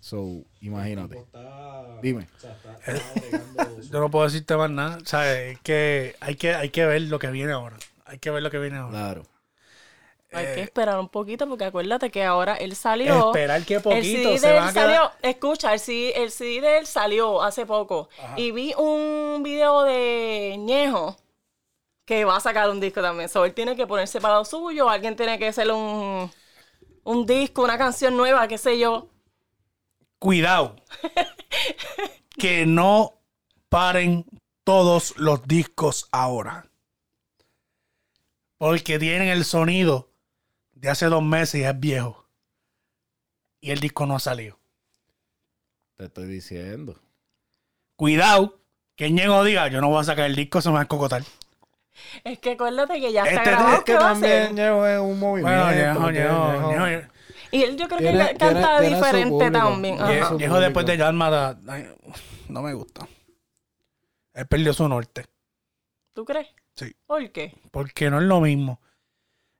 [0.00, 1.22] So, imagínate.
[2.00, 2.28] Dime.
[3.92, 4.96] Yo no puedo decirte más nada.
[4.96, 7.76] O sea, es que hay que, hay que ver lo que viene ahora.
[8.06, 8.90] Hay que ver lo que viene ahora.
[8.98, 9.22] Claro.
[10.32, 13.28] Hay Eh, que esperar un poquito porque acuérdate que ahora él salió.
[13.28, 16.30] Esperar que el poquito CD se de él a quedar- salió, escucha, el CD, el
[16.30, 18.08] CD de él salió hace poco.
[18.36, 21.16] Y vi un video de Ñejo
[22.04, 23.28] que va a sacar un disco también.
[23.28, 26.30] So, él tiene que ponerse para lo suyo, alguien tiene que hacerle un,
[27.04, 29.08] un disco, una canción nueva, qué sé yo.
[30.18, 30.76] Cuidado.
[32.38, 33.14] que no
[33.68, 34.24] paren
[34.64, 36.66] todos los discos ahora.
[38.58, 40.08] Porque tienen el sonido
[40.72, 42.26] de hace dos meses y es viejo.
[43.60, 44.58] Y el disco no ha salido.
[45.96, 46.98] Te estoy diciendo.
[47.96, 48.58] Cuidado.
[48.94, 51.22] Que Ñengo diga, yo no voy a sacar el disco, se me va a cocotar.
[52.24, 53.76] Es que acuérdate que ya está Este grabado.
[53.78, 54.54] es ¿qué va a hacer?
[54.54, 55.64] Ñejo es un movimiento.
[55.64, 57.10] Bueno, Ñejo, porque Ñejo, Ñejo- Ñejo-
[57.52, 59.52] Y él yo creo que canta diferente público.
[59.52, 59.98] también.
[60.38, 61.94] Ñejo después de ay,
[62.48, 63.06] no me gusta.
[64.32, 65.26] Él perdió su norte.
[66.14, 66.48] ¿Tú crees?
[66.76, 66.94] Sí.
[67.06, 67.54] ¿Por qué?
[67.70, 68.80] Porque no es lo mismo.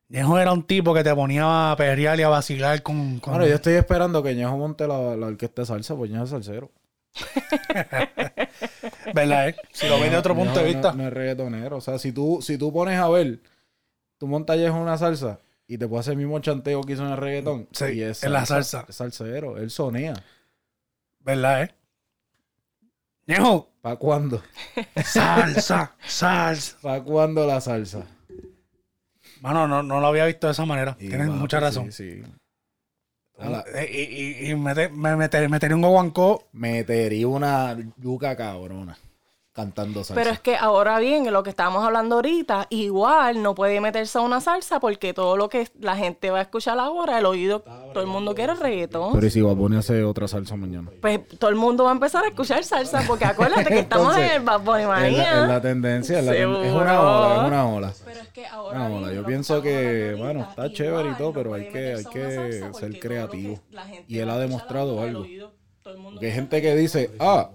[0.08, 3.18] Ñejo era un tipo que te ponía a perrear y a vacilar con.
[3.18, 6.24] con- Bueno, yo estoy esperando que Ñejo monte la, la orquesta de salsa, pues Ñejo
[6.24, 6.70] es salsero.
[9.14, 9.48] ¿Verdad?
[9.48, 9.56] eh?
[9.72, 10.92] Si lo ves de otro Ñejo punto de vista.
[10.92, 11.76] No, es reggaetonero.
[11.78, 13.40] O sea, si tú, si tú pones a ver,
[14.18, 17.04] tú montas Ñejo en una salsa y te puede hacer el mismo chanteo que hizo
[17.04, 17.68] en el reggaetón.
[17.72, 18.84] Sí, y es en la salsa.
[18.88, 20.14] Es salsero, él sonea.
[21.20, 21.62] ¿Verdad?
[21.64, 21.74] Eh?
[23.26, 24.42] Ñejo, ¿Para cuándo?
[25.04, 26.76] salsa, salsa.
[26.80, 28.04] ¿Para cuándo la salsa?
[29.40, 30.96] Mano, no, no lo había visto de esa manera.
[31.00, 31.90] Y, Tienes mucha razón.
[31.92, 32.22] Sí, sí.
[33.38, 34.74] A la- Eh, Y, y, y me
[35.16, 36.48] meter- metería un guaguancó.
[36.52, 38.96] Metería una yuca cabrona
[39.56, 40.14] cantando salsa.
[40.14, 44.20] Pero es que ahora bien, lo que estábamos hablando ahorita, igual no puede meterse a
[44.20, 47.60] una salsa porque todo lo que la gente va a escuchar ahora, el oído,
[47.92, 49.14] todo el mundo quiere reggaetón.
[49.14, 50.90] Pero ¿y si Bunny hace otra salsa mañana?
[51.00, 54.30] Pues todo el mundo va a empezar a escuchar salsa porque acuérdate que estamos Entonces,
[54.30, 56.82] en el Bad Bunny Es la, es la tendencia, es, la ten- es Seguro.
[56.82, 57.92] una ola, es una ola.
[58.04, 59.12] Pero es que ahora Una bien, ola.
[59.14, 63.00] Yo pienso que, bueno, está chévere y todo, no pero hay que, hay que ser
[63.00, 63.58] creativo.
[64.06, 65.24] Y él va ha demostrado algo.
[65.82, 67.48] Porque hay gente que dice, ah,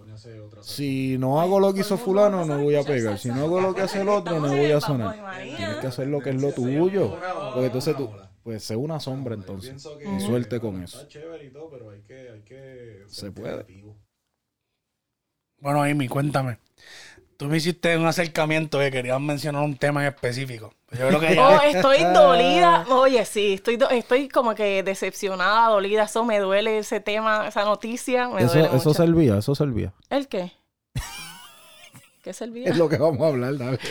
[0.61, 3.17] si no hago lo que hizo fulano, no voy a pegar.
[3.17, 5.15] Si no hago lo que hace el otro, no voy a sonar.
[5.43, 7.17] Tienes que hacer lo que es lo tuyo.
[7.53, 8.09] Porque entonces tú,
[8.43, 9.87] pues sé una sombra entonces.
[9.99, 11.07] Y suerte con eso.
[11.07, 13.65] chévere y todo, pero hay que, hay que Se puede.
[15.59, 16.57] Bueno, Amy, cuéntame.
[17.41, 20.75] Tú me hiciste un acercamiento que querías mencionar un tema en específico.
[20.91, 22.85] Yo creo que Oh, estoy dolida.
[22.87, 26.03] Oye, sí, estoy, do- estoy como que decepcionada, dolida.
[26.03, 28.27] Eso me duele, ese tema, esa noticia.
[28.29, 28.93] Me Eso, duele eso mucho.
[28.93, 29.91] servía, eso servía.
[30.11, 30.51] ¿El qué?
[32.23, 32.69] ¿Qué servía?
[32.69, 33.79] Es lo que vamos a hablar, David.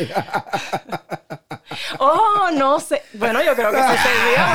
[1.99, 3.03] Oh, no sé.
[3.15, 4.47] Bueno, yo creo que se servía.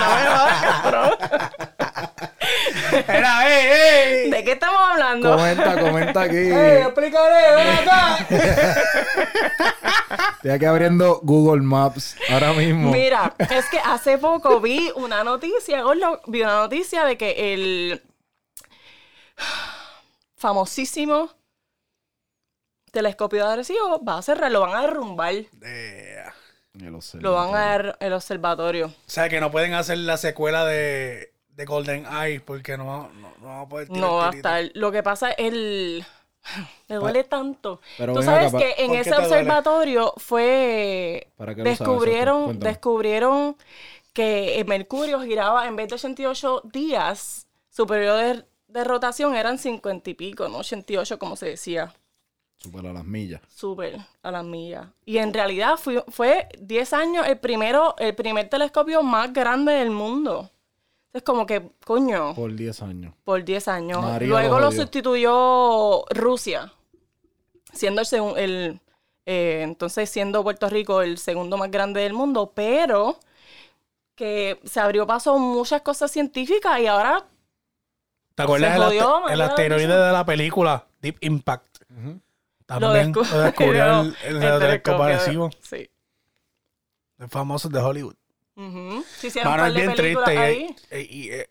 [0.00, 0.26] no me
[0.90, 1.75] jodas,
[3.08, 3.66] Era, ey,
[4.24, 4.30] ey.
[4.30, 5.36] ¿De qué estamos hablando?
[5.36, 6.36] Comenta, comenta aquí.
[6.52, 8.18] ¡Ey, explícale, ven acá!
[10.36, 12.90] Estoy aquí abriendo Google Maps ahora mismo.
[12.92, 18.02] Mira, es que hace poco vi una noticia, gordo, vi una noticia de que el
[20.36, 21.30] famosísimo
[22.92, 26.22] telescopio de Arecibo va a cerrar, lo van a derrumbar, Eh,
[26.80, 27.30] El observatorio.
[27.30, 28.86] lo van a dar el observatorio.
[28.86, 33.34] O sea, que no pueden hacer la secuela de, de Golden Eye porque no, no,
[33.38, 34.70] no vamos a poder tirar No va a estar.
[34.74, 36.06] Lo que pasa es el
[36.88, 37.80] me duele tanto.
[37.96, 39.26] pero Tú sabes acá, que en ¿por qué ese te duele?
[39.26, 43.56] observatorio fue ¿Para qué lo sabes, descubrieron descubrieron
[44.12, 50.10] que Mercurio giraba en vez de 88 días, su periodo de, de rotación eran 50
[50.10, 51.94] y pico, no 88 como se decía.
[52.56, 53.42] Supera las millas.
[53.54, 54.86] Súper a las millas.
[55.04, 59.90] Y en realidad fue, fue 10 años el primero, el primer telescopio más grande del
[59.90, 60.50] mundo.
[61.16, 63.14] Es como que, coño, Por 10 años.
[63.24, 64.02] por 10 años.
[64.02, 66.72] María Luego lo sustituyó Rusia,
[67.72, 68.80] siendo el, el
[69.24, 73.18] eh, entonces siendo Puerto Rico el segundo más grande del mundo, pero
[74.14, 77.24] que se abrió paso muchas cosas científicas y ahora
[78.34, 81.78] ¿Te acuerdas Se del jodió, el asteroide de la película Deep Impact?
[82.66, 85.88] También lo, descu- descubrió el, el, el telescopio Sí.
[87.18, 88.14] el famoso de Hollywood.
[88.56, 89.06] Ujú.
[89.14, 90.76] Se hicieron un Mano, par es bien triste y, ahí.
[90.90, 91.48] y- y, eh,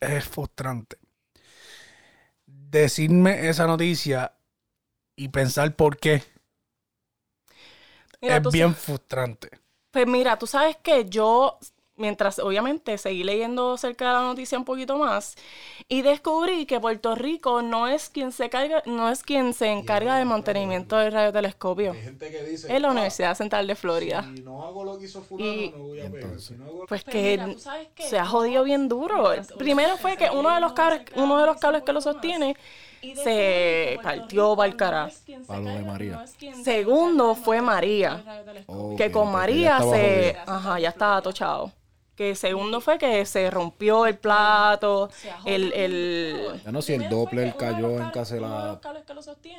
[0.00, 0.98] es frustrante.
[2.46, 4.32] Decirme esa noticia
[5.16, 6.22] y pensar por qué
[8.20, 9.48] Mira, es bien frustrante.
[9.90, 11.58] Pues mira, tú sabes que yo,
[11.96, 15.34] mientras obviamente seguí leyendo acerca de la noticia un poquito más,
[15.88, 20.16] y descubrí que Puerto Rico no es quien se carga, no es quien se encarga
[20.16, 21.92] del mantenimiento del radiotelescopio.
[21.92, 24.30] Hay gente que dice, Es la "Ah, Universidad Central de Florida.
[24.34, 26.38] si no hago lo que hizo fulano, Y- no voy a pegar.
[26.40, 27.56] Si no hago Pues que
[27.98, 29.30] se ha jodido bien duro.
[29.58, 32.56] Primero fue que uno de los cables, uno de los cables que lo sostiene
[33.14, 35.12] se partió para el carajo.
[35.46, 36.24] Para lo de María.
[36.64, 38.22] Segundo fue María.
[38.96, 40.36] Que con María se.
[40.46, 41.72] Ajá, ya estaba tochado.
[42.16, 45.10] Que segundo fue que se rompió el plato,
[45.44, 45.70] el.
[45.74, 48.80] el Ya no si el Doppler cayó en casa de la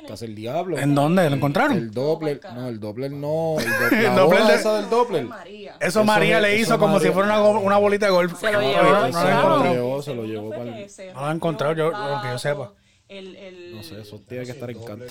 [0.08, 0.76] casa del diablo.
[0.76, 1.30] ¿En dónde?
[1.30, 1.76] ¿Lo encontraron?
[1.76, 3.56] El Doppler, no, el Doppler no.
[3.92, 5.24] El, Doppler de- esa del Doppler.
[5.24, 5.76] María.
[5.78, 8.40] Eso María le hizo como María- si fuera una, bolita de golf.
[8.40, 9.72] Se lo No, llevó, no, lo lo encontró.
[9.72, 12.72] llevó, se lo llevó para el- No lo ha encontrado, yo- lo que yo sepa.
[13.08, 13.74] El, el...
[13.76, 15.06] No sé, eso tiene que estar en canto.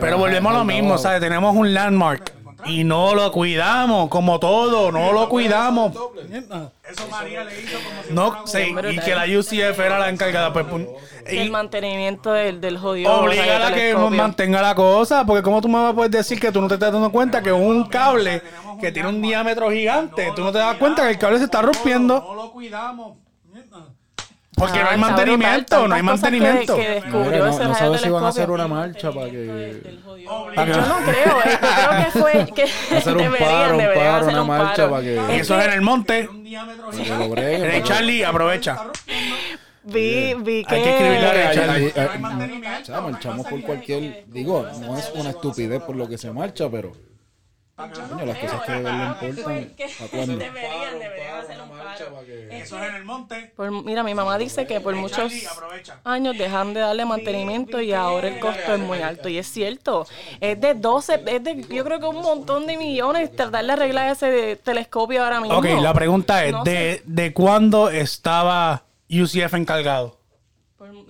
[0.00, 1.20] Pero volvemos a lo mismo, ¿sabes?
[1.20, 2.32] Tenemos un landmark
[2.66, 5.92] y no lo cuidamos, como todo, no lo cuidamos.
[5.92, 10.52] Eso María le hizo como si No, sí, y que la UCF era la encargada.
[10.52, 10.66] Pues,
[11.26, 13.20] el mantenimiento del, del jodido.
[13.20, 16.50] obligar a que mantenga la cosa, porque como tú me vas a poder decir que
[16.50, 18.42] tú no te estás dando cuenta que un cable
[18.80, 21.62] que tiene un diámetro gigante, tú no te das cuenta que el cable se está
[21.62, 22.20] rompiendo.
[22.20, 23.18] No lo cuidamos.
[24.60, 26.76] Porque no Ah, hay está mantenimiento, brutal, no hay cosas que- mantenimiento.
[26.76, 29.82] que descubrió Mira, no, ese no sabes si van a hacer una marcha para que.
[30.54, 32.62] Para que Yo no- no creo, eh, yo creo que fue que
[32.96, 34.90] Hacer un deberían, paro, un paro, hacer una un marcha paro.
[34.90, 36.28] para que- eso es en el monte.
[36.28, 38.78] que- Charlie, aprovecha.
[39.82, 41.52] vi, vi que Hay que escribirle a
[42.82, 43.02] Charlie.
[43.10, 44.24] marchamos por cualquier.
[44.26, 46.92] Digo, no es una estupidez por lo que se marcha, pero.
[47.76, 49.70] Coño, las cosas que de verdad importan.
[49.98, 50.36] ¿Para cuándo?
[50.36, 51.59] Deberían, deberían hacer
[52.50, 53.52] Eso es en el monte.
[53.56, 55.32] Por- mira, mi mamá dice que por muchos
[56.04, 59.28] años dejan de darle mantenimiento y ahora el costo es muy alto.
[59.28, 60.06] Y es cierto,
[60.40, 64.10] es de 12, es de, yo creo que un montón de millones tratar de arreglar
[64.12, 65.58] ese telescopio ahora mismo.
[65.58, 70.19] Ok, la pregunta es, No ¿de, ¿de cuándo estaba UCF encargado?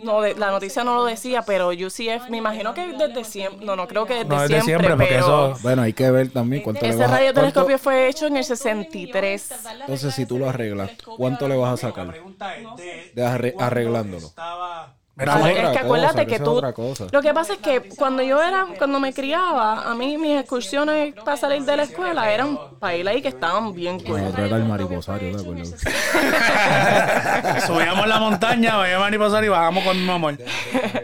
[0.03, 3.77] No, de- la noticia no lo decía, pero UCF, me imagino que desde siempre, no,
[3.77, 5.59] no creo que desde No, desde siempre, siempre, porque pero eso...
[5.63, 7.15] Bueno, hay que ver también cuánto le ese vas a...
[7.17, 9.51] radiotelescopio cuánto- fue hecho en el 63.
[9.81, 12.17] Entonces, si tú lo arreglas, ¿cuánto le vas a sacar?
[13.15, 14.33] De arre- arreglándolo.
[14.37, 16.51] Mira, Es otra que acuérdate cosa, que tú.
[16.51, 17.07] otra cosa.
[17.13, 21.15] Lo que pasa es que cuando yo era, cuando me criaba, a mí mis excursiones
[21.25, 24.21] para salir de la escuela eran para ir ahí que estaban bien cool.
[24.21, 25.65] Nosotros era el mariposario, ¿de acuerdo?
[27.67, 30.39] Subíamos la montaña, veíamos a pasar y bajamos con mi amor.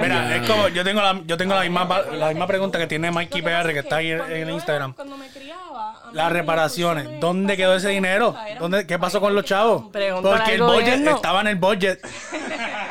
[0.00, 2.86] Mira, es como, yo tengo la, yo tengo la misma, pa- la misma pregunta que
[2.86, 4.92] tiene Mikey PR, que está ahí en, Instagram.
[4.94, 8.34] Cuando me criaba, Las reparaciones, ¿dónde quedó ese dinero?
[8.58, 9.84] ¿Dónde, ¿Qué pasó con los chavos?
[9.92, 12.00] Porque el budget estaba en el budget,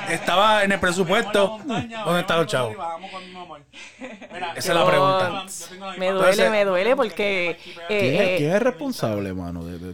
[0.10, 1.60] estaba en el presupuesto.
[1.66, 2.76] ¿Dónde están los chavos?
[4.56, 5.46] Esa es la pregunta.
[5.98, 9.64] Me duele, me duele porque eh, ¿Quién es, eh, quién es responsable, mano?
[9.64, 9.94] De, de,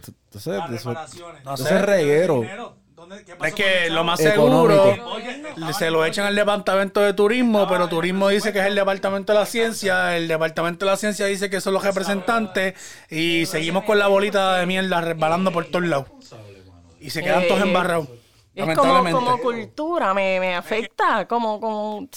[0.68, 2.76] de ese- reguero.
[3.44, 4.94] Es que lo más Económico.
[4.94, 9.32] seguro se lo echan al departamento de turismo, pero turismo dice que es el departamento
[9.32, 12.74] de la ciencia, el departamento de la ciencia dice que son los representantes
[13.10, 16.06] y seguimos con la bolita de mierda resbalando por todos lados.
[17.00, 18.08] Y se quedan todos Eh, embarrados.
[18.54, 22.08] Es como, como cultura, me, me afecta, como, como,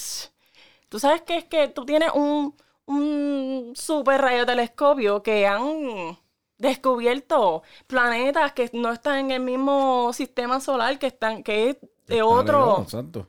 [0.90, 6.18] tú sabes que es que tú tienes un, un super radiotelescopio que han
[6.58, 12.22] descubierto planetas que no están en el mismo sistema solar, que están, que es de
[12.22, 13.28] otro, Exacto.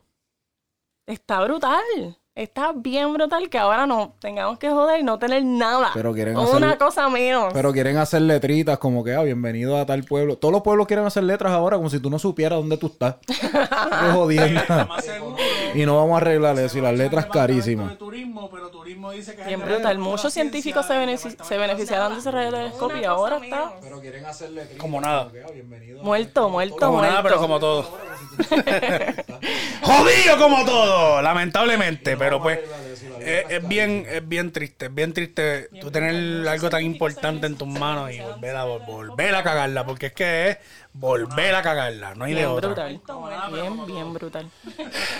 [1.05, 2.17] está brutal.
[2.37, 5.89] Está bien brutal que ahora no tengamos que joder y no tener nada.
[5.95, 7.51] Pero quieren Una hacer- cosa menos.
[7.51, 10.35] Pero quieren hacer letritas como que, ah, bienvenido a tal pueblo.
[10.37, 13.15] Todos los pueblos quieren hacer letras ahora como si tú no supieras dónde tú estás.
[13.25, 14.87] Qué jodienda.
[15.73, 16.77] y no vamos a arreglar eso.
[16.77, 17.97] Y las letras carísimas.
[19.47, 19.97] Bien brutal.
[19.97, 24.51] Muchos científicos se, benefici- se beneficiaron de ese radiotelescopio y ahora está Pero quieren hacer
[24.51, 24.79] letritas.
[24.79, 25.21] Como nada.
[25.23, 26.03] como que, ah, bienvenido.
[26.03, 27.09] muerto, muerto, Como muerto.
[27.11, 27.85] nada, pero como todo.
[29.81, 32.17] Jodido como todo, lamentablemente.
[32.17, 32.59] Pero pues
[33.19, 37.57] es, es bien, es bien triste, es bien triste tú tener algo tan importante en
[37.57, 40.57] tus manos y volver a vol- volver a cagarla, porque es que es
[40.93, 42.67] volver a cagarla, no hay de Bien otra.
[42.69, 43.01] brutal.
[43.51, 44.49] Bien, bien brutal.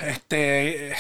[0.04, 0.96] Este, eh,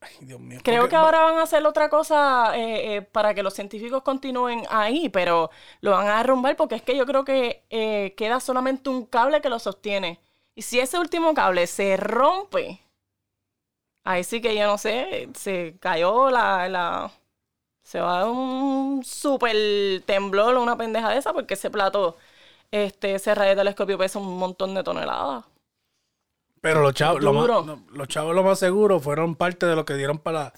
[0.00, 0.60] ay, Dios mío.
[0.62, 4.02] Creo porque- que ahora van a hacer otra cosa eh, eh, para que los científicos
[4.02, 5.50] continúen ahí, pero
[5.80, 9.40] lo van a derrumbar porque es que yo creo que eh, queda solamente un cable
[9.40, 10.20] que lo sostiene.
[10.56, 12.80] Y si ese último cable se rompe,
[14.04, 16.68] ahí sí que yo no sé, se cayó la...
[16.68, 17.12] la
[17.82, 19.54] se va a dar un super
[20.06, 22.16] temblor, una pendeja de esa, porque ese plato,
[22.72, 25.44] este, ese radiotelescopio pesa un montón de toneladas.
[26.60, 27.48] Pero los chavos, lo más,
[27.92, 30.52] los chavos lo más seguro fueron parte de lo que dieron para,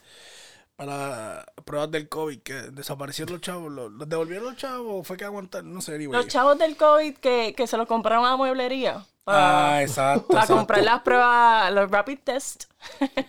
[0.78, 5.24] para pruebas del COVID, que desaparecieron los chavos, los, los devolvieron los chavos, fue que
[5.24, 6.16] aguantaron, no sé, anyway.
[6.16, 9.04] Los chavos del COVID que, que se los compraron a la mueblería.
[9.24, 10.28] Para, Ah, exacto.
[10.28, 10.56] para exacto.
[10.56, 12.66] comprar las pruebas, los rapid test.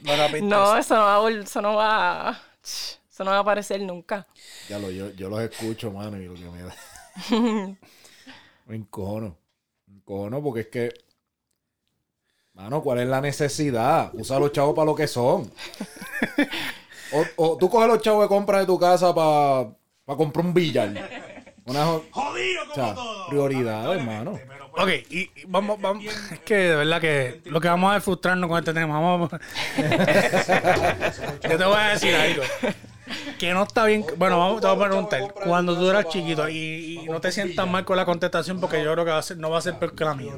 [0.04, 0.92] Los rapid no, test.
[0.92, 4.28] eso no va eso no va, eso no va a aparecer nunca.
[4.70, 6.76] Ya lo, yo, yo los escucho, mano, y lo que me da.
[8.68, 9.36] me encojono.
[9.88, 10.94] Me encojono porque es que.
[12.54, 14.12] Mano, ¿cuál es la necesidad?
[14.14, 15.52] Usa los chavos para lo que son.
[17.12, 20.90] O, o tú coges los chavos de compra de tu casa para comprar un billar.
[21.66, 22.96] Una jo- Jodido o sea,
[23.30, 24.40] prioridades, hermano.
[24.78, 26.06] Ok, y, y vamos, vamos.
[26.06, 29.00] Es que de verdad que lo que vamos a es frustrarnos con este tema.
[29.00, 29.40] Vamos a-
[31.50, 32.44] Yo te voy a decir algo.
[33.38, 34.06] Que no está bien.
[34.18, 35.34] Bueno, vamos, te voy a preguntar.
[35.34, 38.92] Cuando tú eras chiquito y, y no te sientas mal con la contestación, porque yo
[38.94, 40.34] creo que va a ser, no va a ser peor que la mía.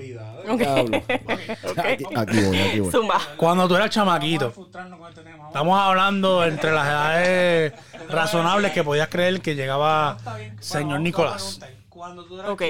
[1.78, 2.92] Aquí, aquí voy, aquí voy.
[2.92, 3.20] Zumba.
[3.38, 4.54] Cuando tú eras chamaquito,
[5.48, 7.74] estamos hablando entre las edades
[8.10, 10.18] razonables que podías creer que llegaba
[10.60, 11.60] señor Nicolás.
[12.48, 12.64] Ok.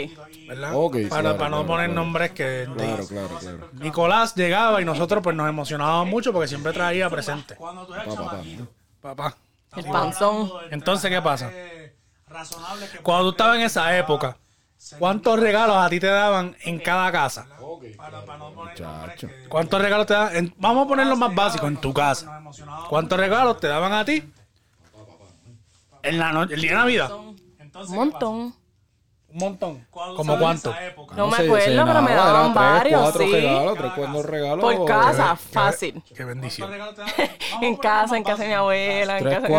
[0.48, 0.72] ¿Verdad?
[0.74, 2.02] Ok, para, claro, para no claro, poner claro.
[2.02, 3.70] nombres que Claro, claro, claro.
[3.80, 7.56] Nicolás llegaba y nosotros pues nos emocionábamos mucho porque siempre traía presente.
[7.56, 8.42] Pa, pa, pa.
[9.02, 9.38] Papá.
[9.76, 10.52] El panzón.
[10.70, 11.50] Entonces, ¿qué pasa?
[13.04, 14.38] Cuando tú estabas en esa época,
[15.00, 17.48] ¿cuántos regalos a ti te daban en cada casa?
[18.56, 19.30] Muchacho.
[19.50, 20.36] ¿Cuántos regalos te daban?
[20.36, 22.42] en- vamos a poner lo más básico, en tu casa.
[22.90, 24.24] ¿Cuántos regalos te daban a ti?
[26.04, 27.12] En la no- el día de Navidad.
[27.14, 28.56] Un montón.
[29.34, 29.86] Un montón.
[29.90, 30.72] ¿Como cuánto?
[30.72, 31.16] esa época.
[31.16, 33.32] No me acuerdo, pero me daban tres, varios, cuatro sí.
[33.32, 34.28] regalos, tres, cuatro casa.
[34.28, 34.76] regalos.
[34.76, 36.04] Por casa, Qué- fácil.
[36.16, 36.70] Qué bendición.
[37.62, 39.56] En casa, en casa de mi abuela, en Tres, casa de mi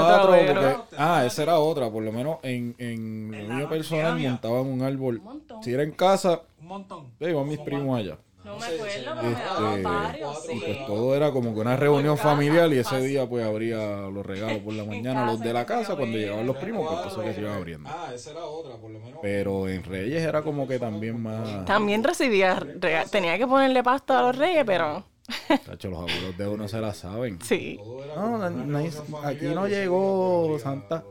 [0.49, 0.87] abuelo.
[0.99, 1.91] Ah, esa era otra.
[1.91, 5.23] Por lo menos en, en lo mío personal montaban un árbol.
[5.63, 7.07] Si era en casa, Un montón.
[7.21, 8.17] yo iba mis primos allá.
[8.45, 10.63] No me acuerdo, pero me Este, daban varios, Y sí.
[10.67, 13.07] pues todo era como que una reunión casa, familiar y ese fácil.
[13.09, 13.79] día pues abría
[14.11, 17.25] los regalos por la mañana, los de la casa cuando llegaban los primos, pues entonces
[17.25, 17.89] que se iban abriendo.
[17.93, 19.19] Ah, esa era otra, por lo menos.
[19.23, 21.65] Pero en Reyes era como que también más...
[21.67, 25.05] También recibía, rega- tenía que ponerle pasta a los reyes, pero
[25.65, 27.39] Tacho, los abuelos de uno se la saben.
[27.43, 27.79] sí.
[28.17, 28.91] No, no, no hay-
[29.25, 31.05] aquí no llegó Santa.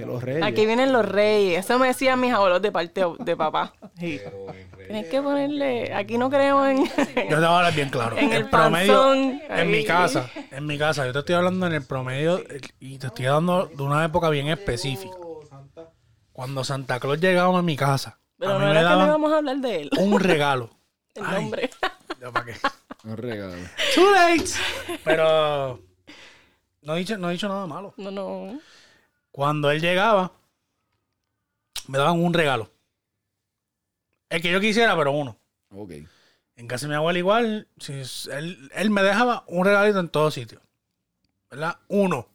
[0.00, 0.42] Que los Reyes.
[0.42, 1.64] Aquí vienen los reyes.
[1.64, 3.72] Eso me decían mis abuelos de parte de papá.
[3.98, 4.18] Sí.
[4.86, 6.84] Tienes que ponerle, aquí no creemos en...
[6.88, 8.16] Yo te voy a hablar bien claro.
[8.16, 11.74] En el promedio, panzón, en mi casa, en mi casa, yo te estoy hablando en
[11.74, 12.42] el promedio
[12.80, 15.14] y te estoy dando de una época bien específica.
[16.32, 19.06] Cuando Santa Claus llegaba a mi casa, Pero a mí no me era que no
[19.06, 19.90] íbamos a hablar de él.
[19.98, 20.70] un regalo.
[21.14, 21.42] El Ay.
[21.42, 21.70] nombre.
[22.20, 22.54] Ya, ¿para qué?
[23.04, 23.54] Un regalo.
[23.94, 24.50] Too late.
[25.04, 25.80] Pero
[26.82, 27.94] no he dicho, no he dicho nada malo.
[27.96, 28.58] No, no.
[29.32, 30.32] Cuando él llegaba,
[31.88, 32.70] me daban un regalo.
[34.28, 35.36] El que yo quisiera, pero uno.
[35.70, 35.92] Ok.
[36.56, 37.92] En casa de mi abuela igual, si
[38.32, 40.62] él, él me dejaba un regalito en todos sitios.
[41.50, 41.78] ¿Verdad?
[41.88, 42.28] Uno.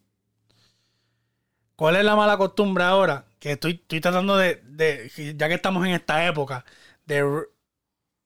[1.76, 3.26] ¿Cuál es la mala costumbre ahora?
[3.40, 6.66] Que estoy, estoy tratando de, de- ya que estamos en esta época,
[7.06, 7.24] de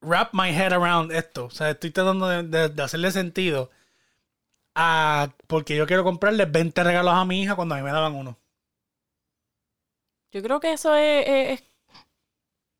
[0.02, 1.46] wrap my head around esto.
[1.46, 3.70] O sea, estoy tratando de, de- de hacerle sentido
[4.74, 5.34] a...
[5.46, 8.38] Porque yo quiero comprarle 20 regalos a mi hija cuando a mí me daban uno.
[10.32, 11.64] Yo creo que eso es, es- es-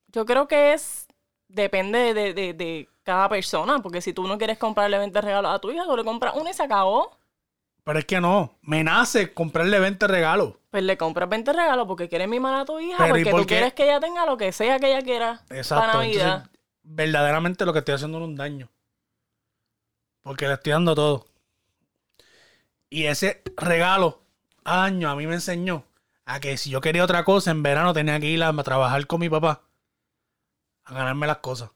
[0.09, 1.07] Yo creo que es.
[1.49, 3.81] Depende de, de- de cada persona.
[3.81, 6.49] Porque si tú no quieres comprarle 20 regalos a tu hija, tú le compras uno
[6.49, 7.17] y se acabó.
[7.83, 10.55] Pero es que no, me nace comprarle 20 regalos.
[10.71, 12.99] Pues le compras 20 regalos porque quieres mimar a tu hija.
[12.99, 13.55] Pero, ¿y porque por tú qué?
[13.57, 15.41] quieres que ella tenga lo que sea que ella quiera.
[15.51, 15.81] Exacto.
[15.87, 16.35] Para Navidad.
[16.37, 18.69] Entonces, verdaderamente lo que estoy haciendo es un daño.
[20.23, 21.27] Porque le estoy dando todo.
[22.89, 24.21] Y ese regalo
[24.65, 25.85] al año a mí me enseñó
[26.35, 29.21] a que si yo quería otra cosa en verano tenía que ir a trabajar con
[29.21, 29.63] mi papá
[30.85, 31.71] a ganarme las cosas.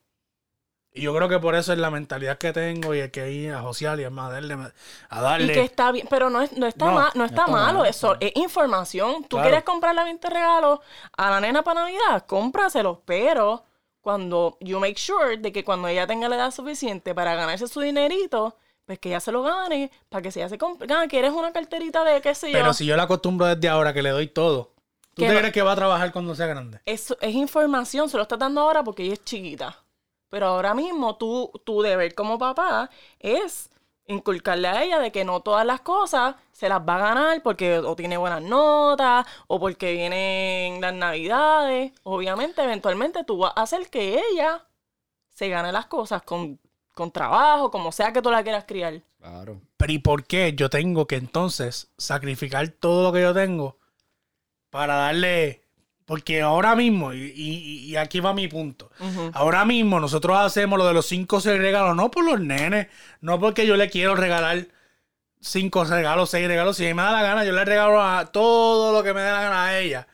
[0.97, 3.53] Y yo creo que por eso es la mentalidad que tengo y el que ir
[3.53, 5.53] a josear y además a darle, a Y darle.
[5.53, 7.89] que está bien, pero no, es, no está, No, ma- no está está malo, mal.
[7.89, 9.23] eso es información.
[9.25, 9.43] Tú Claro.
[9.49, 10.79] quieres comprarle 20 regalos
[11.17, 13.65] a la nena para Navidad, cómpraselos, pero
[14.01, 17.81] cuando you make sure de que cuando ella tenga la edad suficiente para ganarse su
[17.81, 21.33] dinerito, pues que ella se lo gane, para que si ella se compre, gana, quieres
[21.33, 22.59] una carterita de qué sé yo.
[22.59, 24.73] Pero si yo la acostumbro desde ahora que le doy todo,
[25.15, 26.81] ¿tú Que te no- crees que va a trabajar cuando sea grande?
[26.85, 29.79] Eso es información, se lo estás dando ahora porque ella es chiquita.
[30.29, 33.71] Pero ahora mismo tú, tu deber como papá es
[34.07, 37.79] inculcarle a ella de que no todas las cosas se las va a ganar porque
[37.79, 41.93] o tiene buenas notas o porque vienen las navidades.
[42.03, 44.67] Obviamente, eventualmente tú vas a hacer que ella
[45.31, 46.61] se gane las cosas con,
[46.95, 49.03] con trabajo, como sea que tú la quieras criar.
[49.19, 49.61] Claro.
[49.77, 53.79] Pero ¿y por qué yo tengo que entonces sacrificar todo lo que yo tengo
[54.71, 55.63] para darle...
[56.07, 58.91] Porque ahora mismo, y, y- y aquí va mi punto,
[59.33, 62.89] ahora mismo nosotros hacemos lo de los cinco seis regalos, no por los nenes,
[63.23, 64.67] no porque yo le quiero regalar
[65.41, 69.03] cinco regalos, seis regalos, si me da la gana, yo le regalo a todo lo
[69.03, 70.07] que me dé la gana a ella.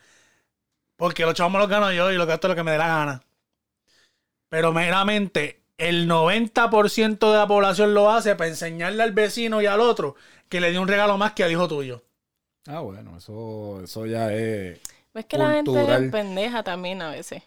[0.95, 2.87] Porque los chavos me los gano yo y lo gasto lo que me dé la
[2.87, 3.23] gana.
[4.49, 9.81] Pero meramente el 90% de la población lo hace para enseñarle al vecino y al
[9.81, 10.15] otro
[10.49, 12.03] que le dio un regalo más que al hijo tuyo.
[12.67, 14.79] Ah, bueno, eso, eso ya es...
[15.15, 16.05] Es que la gente Cultural.
[16.05, 17.43] es pendeja también a veces.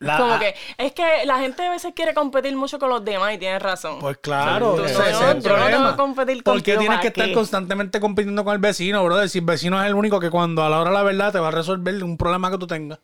[0.00, 3.34] La- Como que, es que la gente a veces quiere competir mucho con los demás
[3.34, 3.98] y tienes razón.
[3.98, 5.90] Pues claro, Tú, ese, no, ese es yo el no tengo problema.
[5.90, 9.28] que competir Porque contigo, tienes ¿para que estar constantemente compitiendo con el vecino, brother.
[9.28, 11.40] Si el vecino es el único que cuando a la hora de la verdad te
[11.40, 13.00] va a resolver un problema que tú tengas.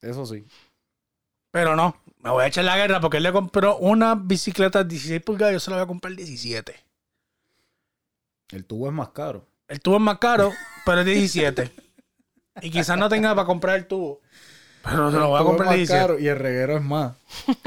[0.00, 0.44] Eso sí.
[1.52, 5.22] Pero no, me voy a echar la guerra porque él le compró una bicicleta 16
[5.22, 6.74] pulgadas y yo se la voy a comprar 17.
[8.50, 9.46] El tubo es más caro.
[9.68, 10.52] El tubo es más caro,
[10.84, 11.70] pero es 17.
[12.62, 14.20] y quizás no tenga para comprar el tubo.
[14.82, 16.00] Pero se lo voy a comprar es más 17.
[16.00, 17.12] caro y el reguero es más.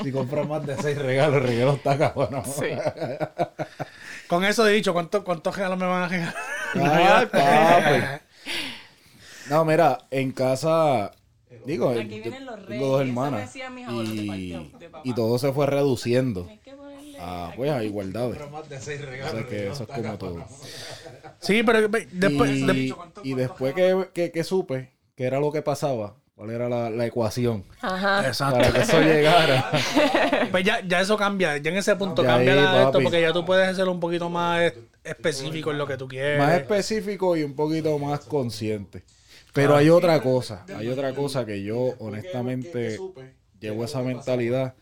[0.04, 2.44] Si compras más de seis regalos, el reguero está cabrón.
[2.46, 2.66] Sí.
[4.28, 6.36] Con eso dicho, ¿cuánto- ¿cuántos regalos me van a regalar?
[6.74, 8.24] Ay, papi.
[9.50, 11.12] No, mira, en casa,
[11.66, 15.02] digo, Aquí yo vienen los tengo reyes, dos hermanas y, parte de papá.
[15.04, 18.52] y todo se fue reduciendo Hay que ponerle- a, pues, a igualdades.
[18.52, 19.32] Más de seis O regalos.
[19.34, 20.46] sea que eso es como todo.
[21.40, 22.08] Sí, pero después...
[22.52, 26.68] y, de- y después que, que, que supe qué era lo que pasaba, cuál era
[26.70, 28.26] la, la ecuación Ajá.
[28.28, 28.58] Exacto.
[28.60, 29.70] para que eso llegara.
[30.52, 32.92] Pues ya, ya eso cambia, ya en ese punto Ya cambia ahí, la de esto
[32.94, 33.04] papi.
[33.06, 34.74] porque ya tú puedes ser un poquito más es-
[35.04, 36.38] específico en lo que tú quieres.
[36.40, 39.04] más específico y un poquito más consciente.
[39.54, 42.98] Pero hay otra cosa, hay otra cosa que yo honestamente
[43.60, 44.74] llevo esa mentalidad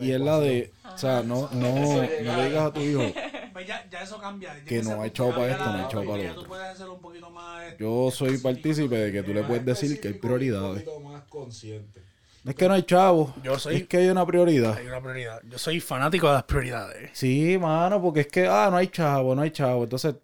[0.00, 3.02] y es la de, o sea, no, no, no le digas a tu hijo,
[3.56, 4.54] Pues ya, ya eso cambia.
[4.66, 7.76] Que no hay chavo para esto, no hay chavo para lo otro.
[7.78, 10.86] yo soy partícipe de que tú le puedes decir que hay prioridades.
[10.86, 12.02] Un poquito más consciente.
[12.44, 14.76] No es que no hay chavos, Yo soy- es que hay una prioridad.
[14.76, 15.40] Hay una prioridad.
[15.48, 17.10] Yo soy fanático de las prioridades.
[17.14, 19.84] Sí, mano, porque es que, ah, no hay chavo, no hay chavo.
[19.84, 20.14] Entonces,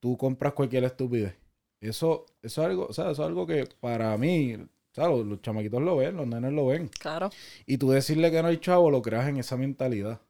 [0.00, 1.34] tú compras cualquier estupidez.
[1.88, 5.26] Eso, eso es algo, o sea, eso es algo que para mí, o sea, los,
[5.26, 6.88] los chamaquitos lo ven, los nenes lo ven.
[6.88, 7.30] Claro.
[7.66, 10.20] Y tú decirle que no hay chavo, lo creas en esa mentalidad.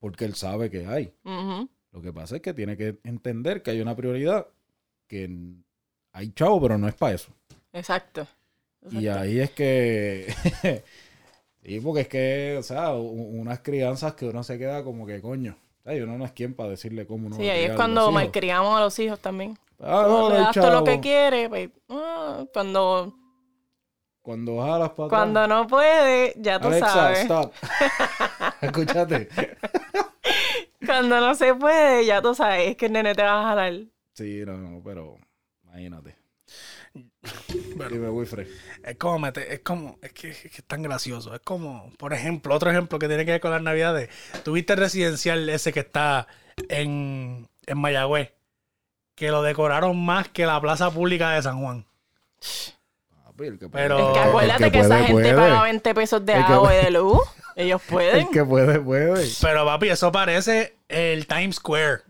[0.00, 1.12] Porque él sabe que hay.
[1.92, 4.46] Lo que pasa es que tiene que entender que hay una prioridad,
[5.06, 5.28] que
[6.12, 7.32] hay chavo, pero no es para eso.
[7.72, 8.26] Exacto.
[8.90, 10.32] Y ahí es que.
[11.64, 15.56] sí, porque es que, o sea, unas crianzas que uno se queda como que coño.
[15.80, 17.64] O sea, y uno no es quien para decirle cómo uno Sí, va a ahí
[17.64, 19.58] es cuando malcriamos a los hijos también.
[19.80, 23.14] Ah, no, no Le hay das todo lo que quiere, pues, ah, cuando,
[24.22, 27.18] Cuando jalas para cuando no puede, ya tú Alexa, sabes.
[27.20, 27.52] stop.
[28.60, 29.28] Escúchate.
[30.84, 33.74] Cuando no se puede, ya tú sabes que el nene te va a jalar.
[34.14, 35.16] Sí, no, no, pero
[35.64, 36.16] imagínate.
[37.90, 38.48] Dime, Wilfred.
[38.84, 41.34] Es como meter- es como, es que, es que es tan gracioso.
[41.34, 44.10] Es como, por ejemplo, otro ejemplo que tiene que ver con las navidades.
[44.44, 46.26] Tuviste el residencial ese que está
[46.68, 48.32] en, en Mayagüez,
[49.18, 51.84] que lo decoraron más que la plaza pública de San Juan.
[53.24, 55.34] Papi, el que Pero- Es que acuérdate el que, esa puede, gente puede.
[55.36, 57.20] paga 20 pesos de agua y de luz.
[57.56, 58.16] Ellos pueden.
[58.16, 59.26] El que puede, puede.
[59.42, 62.02] Pero papi, eso parece el Times Square.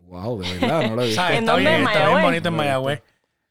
[0.00, 1.20] Wow, de verdad, no lo he visto.
[1.22, 1.38] ¿Sabes?
[1.38, 3.02] ¿En Está bien, ¿En está bien bonito en Mayagüez.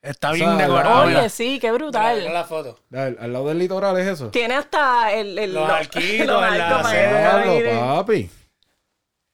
[0.01, 1.01] Está bien O sea, decorado.
[1.03, 1.29] Oye, mira.
[1.29, 2.33] sí, qué Mira, mira brutal.
[2.33, 2.79] la foto.
[2.93, 4.29] Al, al lado del litoral es eso.
[4.29, 7.95] Tiene hasta el, el- Los arquitos los en la acera.
[7.95, 8.29] papi.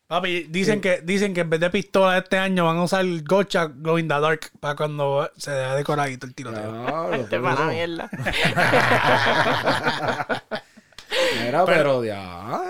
[0.08, 3.24] Papi, dicen que, dicen que en vez de pistola este año van a usar el
[3.24, 6.72] Gocha Glow in the Dark para cuando se vea decoradito el tiroteo.
[6.86, 8.10] Diablo, Te va la pero- mierda.
[11.44, 12.62] Mira, pero ya.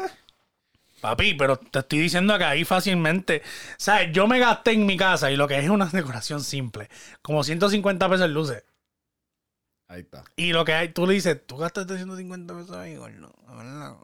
[1.01, 3.41] Papi, pero te estoy diciendo que ahí fácilmente.
[3.77, 4.09] ¿Sabes?
[4.13, 6.89] Yo me gasté en mi casa y lo que es una decoración simple.
[7.21, 8.63] Como 150 pesos en luces.
[9.87, 10.23] Ahí está.
[10.35, 13.31] Y lo que hay, tú le dices, tú gastaste 150 pesos ahí, gordo.
[13.47, 13.95] ¿verdad?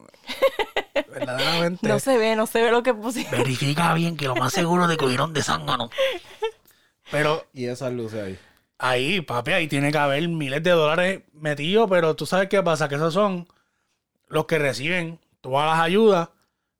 [1.11, 1.87] Verdaderamente.
[1.87, 3.31] No se ve, no se ve lo que pusieron.
[3.31, 5.89] Verifica bien que lo más seguro de que hubieron de zángano.
[7.09, 8.39] Pero Y esas luces ahí.
[8.77, 12.87] ahí, papi, ahí tiene que haber miles de dólares metidos, pero tú sabes qué pasa,
[12.87, 13.47] que esos son
[14.29, 16.29] los que reciben todas las ayudas,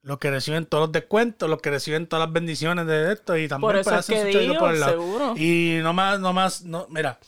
[0.04, 3.48] los que reciben todos los descuentos, los que reciben todas las bendiciones de esto y
[3.48, 4.94] también Por eso pues, es hacen que digo, por el lado.
[4.94, 5.34] seguro.
[5.38, 7.20] Y no más, no más, no, mira,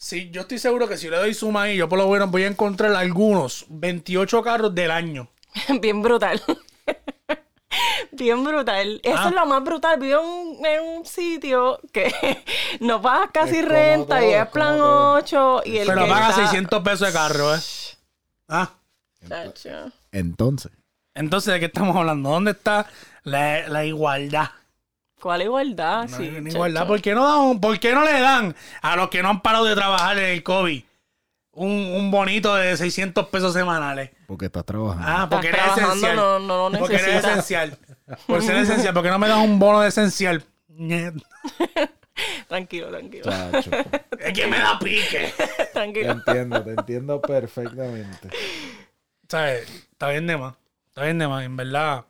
[0.00, 2.44] si yo estoy seguro que si le doy suma ahí, yo por lo menos voy
[2.44, 5.28] a encontrar algunos 28 carros del año.
[5.80, 6.40] Bien brutal.
[8.12, 9.00] Bien brutal.
[9.02, 9.28] Eso Ah.
[9.28, 9.98] es lo más brutal.
[10.00, 12.12] Vivo en un, en un sitio que
[12.80, 15.12] no pagas casi renta y todo, es es plan todo.
[15.14, 17.58] 8 y el Pero que paga está- 600 pesos de carro, ¿eh?
[18.48, 18.70] Ah.
[20.12, 20.72] Entonces.
[21.14, 22.30] Entonces, ¿de qué estamos hablando?
[22.30, 22.86] ¿Dónde está
[23.24, 24.50] la, la igualdad?
[25.20, 26.08] ¿Cuál igualdad?
[26.08, 26.86] No sí, hay igualdad.
[26.86, 29.64] ¿Por qué, no dan- ¿Por qué no le dan a los que no han parado
[29.64, 30.82] de trabajar en el COVID
[31.52, 34.10] un, un bonito de 600 pesos semanales?
[34.26, 35.04] Porque estás trabajando.
[35.06, 36.16] Ah, porque eres trabajando, esencial.
[36.16, 37.76] no- no lo porque eres esencial.
[38.26, 38.94] Por ser esencial.
[38.94, 40.44] ¿Por qué no me das un bono de esencial?
[42.48, 43.24] Tranquilo, tranquilo.
[43.24, 43.70] Chacho.
[44.18, 45.32] Es que me da pique.
[45.56, 46.10] Te tranquilo.
[46.10, 48.30] entiendo, te entiendo perfectamente.
[49.28, 49.68] ¿Sabes?
[49.92, 50.54] Está bien de más.
[50.88, 52.04] Está bien de más, en verdad.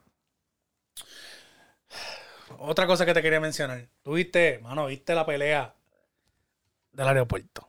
[2.59, 3.89] Otra cosa que te quería mencionar.
[4.03, 5.75] Tú viste, mano, viste la pelea
[6.93, 7.69] del aeropuerto.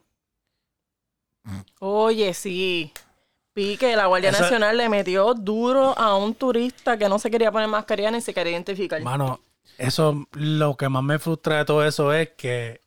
[1.79, 2.91] Oye, sí.
[3.55, 7.29] Vi que la Guardia Eso- Nacional le metió duro a un turista que no se
[7.31, 9.01] quería poner mascarilla ni se quería identificar.
[9.01, 9.41] Mano,
[9.77, 12.81] eso, lo que más me frustra de todo eso es que,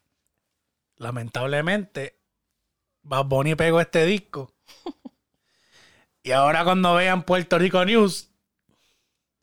[0.96, 2.18] lamentablemente,
[3.02, 4.52] Bad Bunny pegó este disco.
[6.22, 8.30] y ahora cuando vean Puerto Rico News,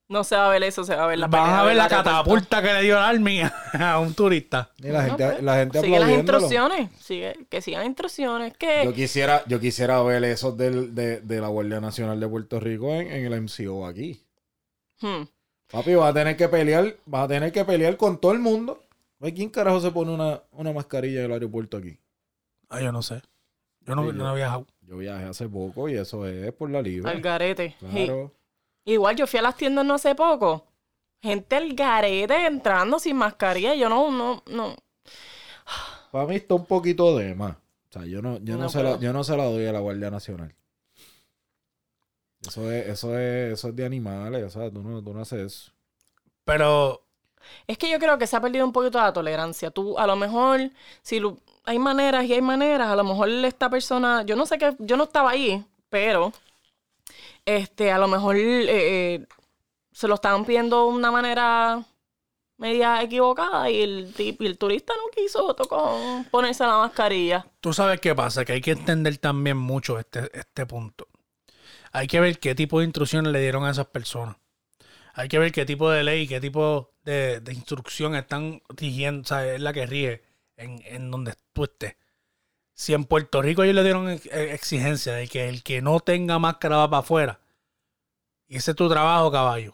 [0.10, 1.88] No se va a ver eso, se va a ver la van a ver la
[1.88, 3.42] catapulta que le dio el Army
[3.74, 4.72] a un turista.
[4.80, 6.90] Y la gente, pues, la gente Sigue las instrucciones.
[7.00, 8.58] Sigue, que sigan instrucciones.
[8.58, 12.60] Que Yo quisiera, yo quisiera ver esos del, de, de la Guardia Nacional de Puerto
[12.60, 14.20] Rico en, en el MCO aquí.
[15.00, 15.26] Hmm.
[15.72, 18.84] Papi, vas a tener que pelear, vas a tener que pelear con todo el mundo.
[19.22, 22.00] ¿Quién carajo se pone una, una mascarilla en el aeropuerto aquí?
[22.70, 23.22] Ah, yo no sé.
[23.82, 24.66] Yo no, Sí, no yo- he viajado.
[24.82, 27.12] Yo viajé hace poco y eso es por la libre.
[27.12, 27.76] al garete.
[27.94, 28.10] Sí.
[28.94, 30.66] Igual yo fui a las tiendas no hace poco.
[31.22, 33.76] Gente al garete entrando sin mascarilla.
[33.76, 34.76] Yo no, no, no.
[36.12, 37.56] Para mí está un poquito de más.
[37.56, 39.72] O sea, yo no, yo no, No se la, yo no se la doy a
[39.74, 40.54] la Guardia Nacional.
[42.42, 45.40] Eso es, eso es, eso es de animales, o sea, tú no, tú no haces
[45.40, 45.72] eso.
[46.46, 47.02] Pero
[47.68, 49.72] Es que yo creo que se ha perdido un poquito la tolerancia.
[49.72, 50.72] Tú, a lo mejor,
[51.04, 52.90] si lo- hay maneras y hay maneras.
[52.90, 56.34] A lo mejor esta persona, yo no sé qué, yo no estaba ahí, pero
[57.46, 59.26] este, a lo mejor eh, eh,
[59.92, 61.84] se lo estaban pidiendo de una manera
[62.58, 67.48] media equivocada y el, y el turista no quiso tocó ponerse la mascarilla.
[67.62, 71.08] Tú sabes qué pasa, que hay que entender también mucho este, este punto.
[71.92, 74.36] Hay que ver qué tipo de instrucciones le dieron a esas personas.
[75.14, 79.26] Hay que ver qué tipo de ley, qué tipo de, de instrucción están rigiendo, o
[79.26, 80.22] sea, es la que rige
[80.56, 81.96] en, en donde tú estés.
[82.80, 84.22] Si en Puerto Rico ellos le dieron eh,
[84.54, 87.40] exigencia de que el que no tenga máscara va para afuera,
[88.48, 89.74] y ese es tu trabajo, caballo.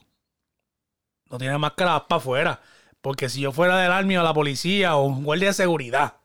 [1.30, 2.62] No tiene máscara, vas para afuera.
[3.02, 6.16] Porque si yo fuera del army o la policía o un guardia de seguridad,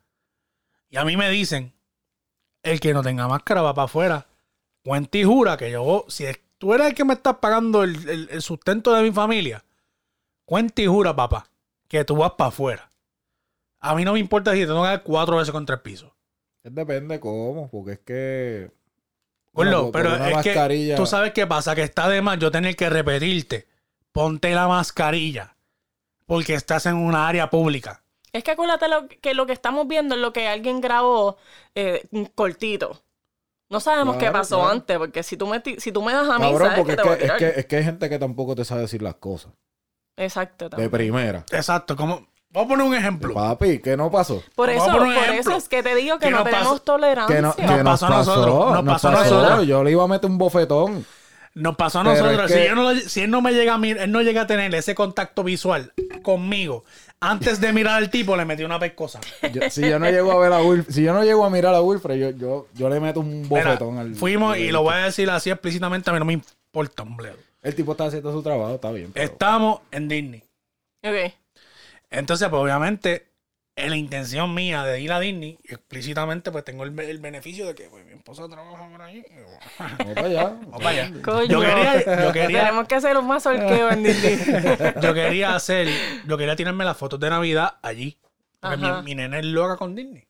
[0.90, 1.74] y a mí me dicen,
[2.62, 4.26] el que no tenga máscara va para afuera.
[4.84, 6.26] Cuenta y jura que yo, si
[6.58, 9.64] tú eres el que me estás pagando el, el- sustento de mi familia,
[10.46, 11.48] cuenta y jura, papá,
[11.88, 12.90] que tú vas para afuera.
[13.80, 16.14] A mí no me importa si te tengo que dar cuatro veces contra el piso.
[16.62, 18.70] Es depende cómo, porque es que.
[19.52, 22.76] Por- pero es mascarilla- que tú sabes qué pasa, que está de más yo tener
[22.76, 23.66] que repetirte,
[24.12, 25.56] ponte la mascarilla,
[26.26, 28.02] porque estás en una área pública.
[28.32, 31.36] Es que acuérdate lo, que lo que estamos viendo es lo que alguien grabó
[31.74, 32.06] eh,
[32.36, 33.02] cortito.
[33.68, 34.70] No sabemos qué pasó claro.
[34.72, 37.00] antes, porque si tú me, si tú me das a mí, Cabrón, sabes porque que
[37.00, 37.38] es te voy a que, es, tirar.
[37.54, 39.52] que, es que hay gente que tampoco te sabe decir las cosas.
[40.16, 40.66] Exacto.
[40.66, 40.90] De también.
[40.90, 41.44] primera.
[41.50, 43.34] Exacto, como, vamos a poner un ejemplo.
[43.34, 44.42] Papi, ¿qué no pasó?
[44.54, 45.40] Por eso, poner un por ejemplo.
[45.40, 46.78] eso es que te digo que ¿Qué no tenemos pasó?
[46.82, 47.36] tolerancia.
[47.36, 49.66] Que, no, Nos que nos pasó a nosotros, nos pasó a nosotros.
[49.66, 51.04] Yo le iba a meter un bofetón.
[51.52, 52.48] Nos pasó a Pero nosotros.
[52.50, 54.22] es que- Si, yo no lo- si él no me llega a mir- él no
[54.22, 55.92] llega a tener ese contacto visual
[56.22, 56.84] conmigo,
[57.18, 59.18] antes de mirar al tipo, le metí una pescosa.
[59.52, 61.74] Yo- si yo no llego a ver a Wilfred, si yo no llego a mirar
[61.74, 64.14] a Wilfred, yo, yo, yo le meto un Mira, bofetón al.
[64.14, 67.36] fuimos y lo voy a decir así explícitamente, a mí no me importa un bledo.
[67.62, 69.10] El tipo está haciendo su trabajo, está bien.
[69.12, 70.44] pero- Estamos en Disney.
[71.02, 71.32] Ok.
[72.10, 73.28] Entonces, pues obviamente,
[73.76, 77.74] en la intención mía de ir a Disney, explícitamente, pues tengo el, el beneficio de
[77.74, 79.24] que pues, mi esposa trabaja por ahí.
[79.78, 80.44] Vamos para allá.
[80.66, 81.22] Vamos para allá.
[81.22, 81.46] Coño.
[81.46, 84.38] Yo quería, yo quería, Tenemos que hacer un mazorqueo en Disney.
[85.02, 85.88] yo quería hacer,
[86.26, 88.18] yo quería tirarme las fotos de Navidad allí.
[88.60, 90.26] Porque mi, mi nena es loca con Disney.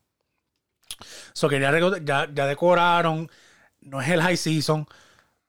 [1.32, 3.30] So quería reco- ya, ya decoraron,
[3.80, 4.86] no es el high season.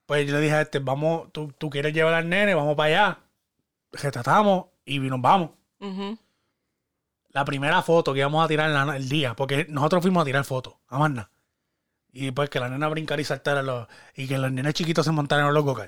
[0.05, 2.87] Pues yo le dije a este, vamos, tú, tú quieres llevar al nene, vamos para
[2.87, 3.19] allá.
[3.91, 5.51] Retratamos y nos vamos.
[5.79, 6.17] Ujú.
[7.33, 10.25] La primera foto que íbamos a tirar en la- el día, porque nosotros fuimos a
[10.25, 11.29] tirar fotos, a más nada.
[12.13, 15.11] Y pues que la nena brincara y saltara los, y que los nenes chiquitos se
[15.13, 15.75] montaran en los go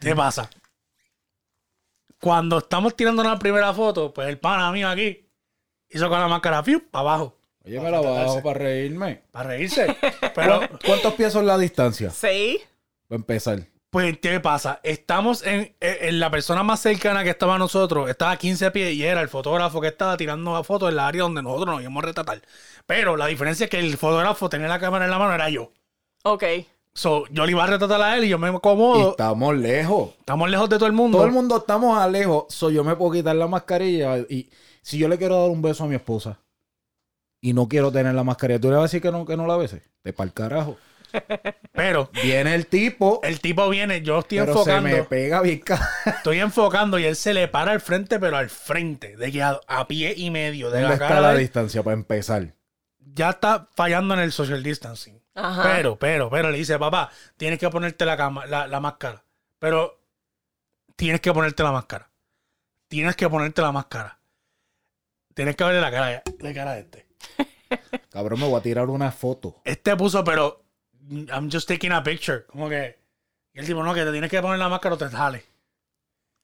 [0.00, 0.48] ¿Qué pasa?
[2.20, 5.28] Cuando estamos tirando la primera foto, pues el pana mío aquí
[5.90, 9.22] hizo con la máscara fiu, para abajo, Oye, me la bajo para reírme.
[9.32, 9.96] para reírse.
[10.34, 12.10] Pero, ¿Cuántos pies son la distancia?
[12.10, 12.60] Sí.
[13.08, 13.58] Para empezar.
[13.96, 14.78] Pues, ¿qué pasa?
[14.82, 18.92] Estamos en, en la persona más cercana que estaba a nosotros, estaba a 15 pies
[18.92, 21.80] y era el fotógrafo que estaba tirando la foto en la área donde nosotros nos
[21.80, 22.42] íbamos a retratar.
[22.84, 25.72] Pero la diferencia es que el fotógrafo tenía la cámara en la mano, era yo.
[26.24, 26.44] Ok.
[26.92, 29.12] So, yo le iba a retratar a él y yo me Y acomodo.
[29.12, 30.10] estamos lejos.
[30.18, 31.16] Estamos lejos de todo el mundo.
[31.16, 32.44] Todo el mundo estamos a lejos.
[32.50, 34.18] So, yo me puedo quitar la mascarilla.
[34.28, 34.50] Y
[34.82, 36.38] si yo le quiero dar un beso a mi esposa
[37.40, 39.46] y no quiero tener la mascarilla, ¿tú le vas a decir que no, que no
[39.46, 39.88] la beses?
[40.02, 40.76] Te pa'l carajo.
[41.72, 44.88] Pero Viene el tipo, el tipo viene, yo estoy pero se enfocando.
[44.88, 45.62] me pega bien
[46.06, 49.60] Estoy enfocando y él se le para al frente, pero al frente, de que a,
[49.66, 52.54] a pie y medio de ¿Dónde la está cara la de distancia para empezar?
[53.14, 55.22] ya está fallando en el social distancing.
[55.34, 55.62] Ajá.
[55.62, 59.22] Pero, pero, pero le dice, papá, tienes que ponerte la, cama, la, la máscara.
[59.58, 59.98] Pero
[60.96, 62.10] tienes que ponerte la máscara.
[62.88, 64.18] Tienes que ponerte la máscara.
[65.34, 67.06] Tienes que verle la cara, la cara de este.
[68.10, 69.62] Cabrón, me voy a tirar una foto.
[69.64, 70.65] Este puso, pero
[71.32, 72.44] I'm just taking a picture.
[72.46, 72.96] Como que.
[73.54, 75.42] Y el tipo, no, que te tienes que poner la máscara o te sale.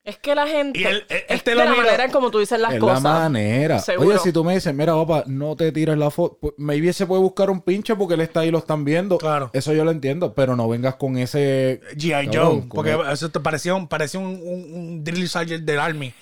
[0.05, 0.81] Es que la gente.
[0.81, 1.83] Y él- él- es este lo la miró.
[1.85, 3.03] manera en como tú dices las es cosas.
[3.05, 3.79] la manera.
[3.79, 4.09] Seguro.
[4.09, 6.39] Oye, si tú me dices, mira, papá, no te tires la foto.
[6.41, 9.19] Pues, maybe se puede buscar un pinche porque él está ahí y lo están viendo.
[9.19, 9.51] Claro.
[9.53, 11.81] Eso yo lo entiendo, pero no vengas con ese.
[11.95, 12.31] G.I.
[12.37, 12.65] Joe.
[12.69, 16.13] Porque el- eso te parecía un, parecía un, un, un drill sergeant del Army.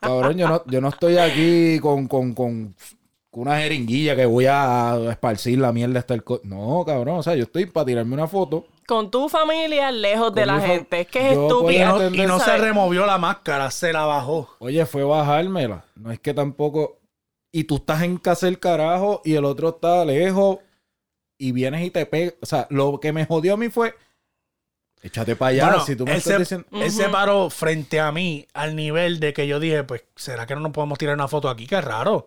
[0.00, 2.74] Cabrón, yo no, yo no estoy aquí con, con, con,
[3.32, 6.22] con una jeringuilla que voy a esparcir la mierda hasta el...
[6.22, 8.66] co- No, cabrón, o sea, yo estoy para tirarme una foto.
[8.86, 11.00] Con tu familia lejos de la gente.
[11.00, 12.10] Es que es Y estúpido.
[12.10, 14.54] no, y no se removió la máscara, se la bajó.
[14.58, 15.84] Oye, fue bajármela.
[15.96, 16.98] No es que tampoco...
[17.50, 20.58] Y tú estás en casa el carajo y el otro está lejos
[21.38, 22.34] y vienes y te pegas.
[22.42, 23.94] O sea, lo que me jodió a mí fue...
[25.02, 25.68] Échate para allá.
[25.68, 26.66] Bueno, si tú me estás se, diciendo...
[26.72, 30.54] él se paró frente a mí al nivel de que yo dije, pues, ¿será que
[30.54, 31.66] no nos podemos tirar una foto aquí?
[31.66, 32.26] Qué raro.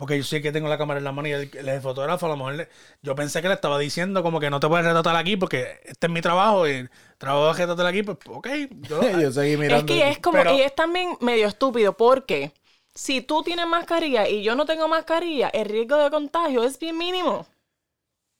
[0.00, 2.30] Porque yo sé que tengo la cámara en la mano y el, el fotógrafo a
[2.30, 2.54] lo mejor...
[2.54, 2.68] le-
[3.02, 6.08] yo pensé que le estaba diciendo como que no te puedes retratar aquí porque este
[6.08, 8.48] es mi trabajo y el trabajo de retratar aquí, pues, ok.
[8.88, 9.92] Yo, yo seguí mirando.
[9.94, 12.52] Es que es como, Pero- y es también medio estúpido porque
[12.94, 16.98] Si tú tienes mascarilla y yo no tengo mascarilla, el riesgo de contagio es bien
[16.98, 17.46] mínimo.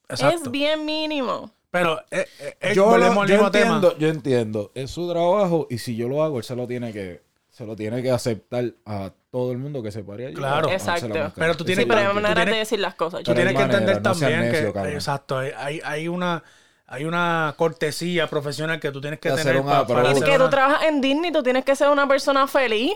[0.09, 0.45] Exacto.
[0.47, 1.51] Es bien mínimo.
[1.71, 3.99] Pero eh, eh, eh, yo, lo- yo entiendo, tema.
[3.99, 4.73] yo entiendo.
[4.75, 7.77] Es su trabajo y si yo lo hago, él se lo tiene que, se lo
[7.77, 10.35] tiene que aceptar a todo el mundo que se pare allí.
[10.35, 10.57] Claro.
[10.57, 11.33] a ponerse la Exacto.
[11.37, 13.23] Pero tú tienes Sí, es pero hay tú maneras tienes- de decir las cosas.
[13.23, 14.73] Tú tienes que manera, entender no seas también necio, que...
[14.75, 14.93] cabrón.
[14.95, 15.39] Exacto.
[15.39, 16.43] hay- Hay, una...
[16.93, 19.99] Hay una cortesía profesional que tú tienes que De tener un pa- approach.
[19.99, 22.49] para Y hacer que tú una- trabajas en Disney, tú tienes que ser una persona
[22.49, 22.95] feliz.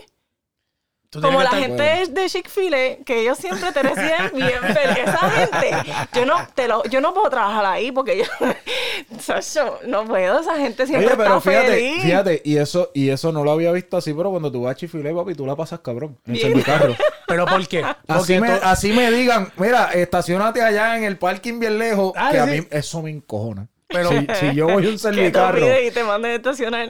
[1.11, 4.97] Como la gente de, de Chick-fil-A, que ellos siempre te reciben bien feliz.
[5.05, 5.71] Esa gente,
[6.13, 8.25] yo no, te lo, yo no puedo trabajar ahí porque yo,
[9.19, 10.39] Sacho, no puedo.
[10.39, 12.03] Esa gente siempre Oye, pero está fíjate, feliz.
[12.03, 14.75] fíjate, y eso, y eso no lo había visto así, pero cuando tú vas a
[14.75, 16.17] Chifilé, papi, tú la pasas cabrón.
[16.25, 16.35] En.
[16.37, 16.95] Servicarro.
[17.27, 17.83] ¿Pero por qué?
[17.83, 22.29] Así Porque me, así me digan, mira, estacionate allá en el parking bien lejos, Ah,
[22.31, 23.67] que a mí eso me encojona.
[23.87, 26.35] Pero- si, si yo voy a un que te servicarro, pide y te manden a
[26.35, 26.89] estacionar.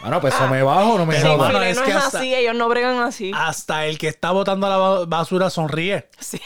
[0.00, 1.52] Bueno, pues eso me bajo, no me Pero, jodas.
[1.52, 3.32] mano, Chick-fil-A es no que es hasta- así, ellos no bregan así.
[3.34, 6.08] hasta el que está botando la ba- basura sonríe.
[6.18, 6.40] Sí.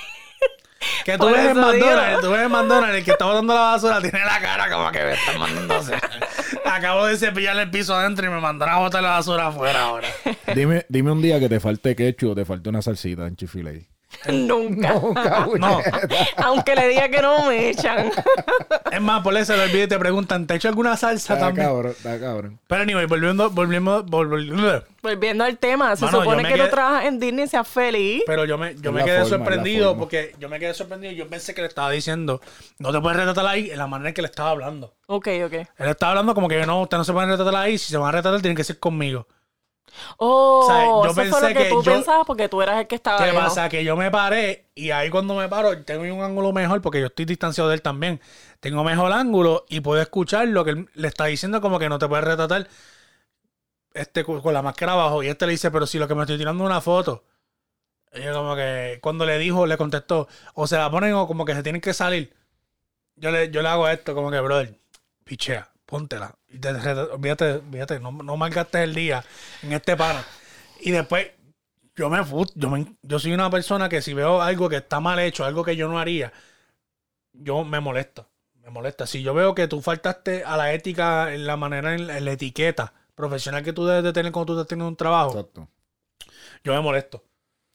[1.07, 1.87] Que tú Por ves en eso digo.
[1.87, 4.91] McDonald's, tú ves en McDonald's, el que está botando la basura tiene la cara como
[4.93, 6.01] que me están mandando a hacer.
[6.67, 10.09] Acabo de cepillar el piso adentro y me mandaron a botar la basura afuera ahora.
[10.55, 13.89] Dime, dime un día que te falte ketchup o te falte una salsita en Chifilé.
[14.33, 14.95] Nunca.
[15.59, 15.81] No.
[16.39, 18.11] Aunque le diga que no me echan.
[18.91, 21.67] Es más, por eso le olvidé y te preguntan, ¿te echo alguna salsa Está también?
[21.67, 22.59] cabrón, está cabrón.
[22.67, 24.85] Pero anyway, volviendo, volviendo, volviendo.
[25.03, 28.23] Volviendo al tema, se Mano, supone que quedé- tú trabajas en Disney y seas feliz.
[28.27, 31.13] Pero yo me, yo me quedé forma, sorprendido porque yo me quedé sorprendido.
[31.13, 32.41] Yo pensé que le estaba diciendo,
[32.79, 34.95] no te puedes retratar ahí en la manera en que le estaba hablando.
[35.07, 35.53] Ok, ok.
[35.53, 37.77] Él estaba hablando como que no, usted no se puede retratar ahí.
[37.79, 39.27] Si se van a retratar, tienen que ser conmigo.
[40.19, 42.61] Oh, O sea, yo eso fue pensé lo que, que tú yo- pensabas porque tú
[42.63, 43.69] eras el que estaba ¿Qué pasa?
[43.69, 47.07] Que yo me paré y ahí cuando me paro tengo un ángulo mejor porque yo
[47.07, 48.21] estoy distanciado de él también.
[48.61, 51.99] Tengo mejor ángulo y puedo escuchar lo que él le está diciendo como que no
[51.99, 52.69] te puedes retratar
[53.93, 55.23] este, con con la máscara abajo.
[55.23, 57.25] Y este le dice, pero si lo que me estoy tirando es una foto.
[58.13, 61.45] Y yo como que cuando le dijo, le contestó, o se la ponen o como
[61.45, 62.35] que se tienen que salir.
[63.17, 64.75] Yo le, yo le hago esto como que, brother,
[65.25, 66.35] pichea, póntela.
[66.55, 69.25] Olvídate, olvídate, no, no malgastes el día
[69.63, 70.25] en este pana.
[70.81, 71.29] Y después
[71.97, 72.19] yo me
[72.55, 75.65] yo me- yo soy una persona que si veo algo que está mal hecho, algo
[75.65, 76.33] que yo no haría,
[77.33, 78.29] yo me molesto.
[78.63, 79.07] Me molesta.
[79.07, 82.25] Si yo veo que tú faltaste a la ética en la manera, en la, en
[82.25, 85.69] la etiqueta profesional que tú debes de tener cuando tú estás teniendo un trabajo, Exacto.
[86.65, 87.23] yo me molesto.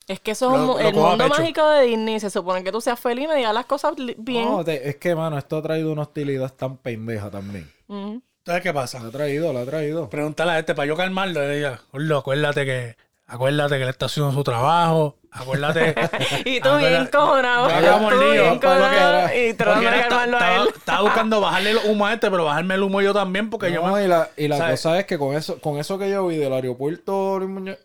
[0.07, 2.19] Es que eso es Lo- el mundo mágico de Disney.
[2.19, 4.45] Se supone que tú seas feliz y me digas las cosas bien.
[4.49, 7.71] No, te- es que, mano, esto ha traído una hostilidad tan pendeja también.
[7.88, 8.23] Ujú.
[8.50, 9.00] ¿Sabes qué pasa?
[9.00, 10.10] La ha traído, la ha traído.
[10.10, 11.39] Pregúntale a este para yo calmarlo.
[11.39, 12.95] Le diga, "Gordo, acuérdate que,
[13.28, 15.18] acuérdate que él está haciendo su trabajo.
[15.32, 15.93] Acuérdate.
[16.45, 17.70] Y tú bien cojonado.
[17.70, 20.70] Y tratando de calmarlo a estaba, él.
[20.76, 23.86] estaba buscando bajarle el humo a este, pero bajarme el humo yo también, porque yo
[23.86, 24.06] No, me.
[24.06, 24.80] y la, y la ¿sabes?
[24.82, 27.78] cosa es que con eso, con eso que yo vi del aeropuerto Luis Muñoz,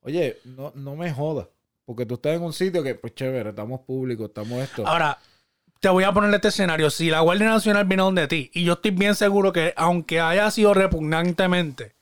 [0.00, 1.48] oye, no, no me jodas.
[1.84, 4.86] Porque tú estás en un sitio que, pues chévere, estamos públicos, estamos esto.
[4.86, 5.18] Ahora,
[5.80, 6.90] te voy a poner este escenario.
[6.90, 10.50] Si la Guardia Nacional viene donde ti, y yo estoy bien seguro que, aunque haya
[10.50, 11.94] sido repugnantemente,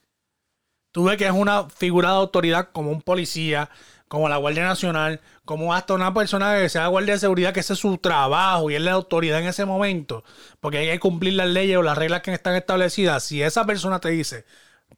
[0.92, 3.70] tú ves que es una figura de autoridad como un policía,
[4.08, 7.72] como la Guardia Nacional, como hasta una persona que sea guardia de seguridad, que ese
[7.72, 10.24] es su trabajo y es la autoridad en ese momento,
[10.60, 13.24] porque hay que cumplir las leyes o las reglas que están establecidas.
[13.24, 14.44] Si esa persona te dice,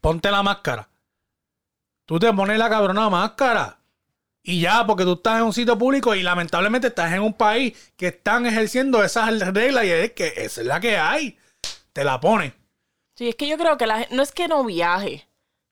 [0.00, 0.90] ponte la máscara,
[2.04, 3.78] tú te pones la cabrona máscara.
[4.48, 7.92] Y ya, porque tú estás en un sitio público y lamentablemente estás en un país
[7.96, 11.36] que están ejerciendo esas reglas y es que esa es la que hay.
[11.92, 12.54] Te la ponen.
[13.16, 15.26] Sí, es que yo creo que la, no es que no viaje.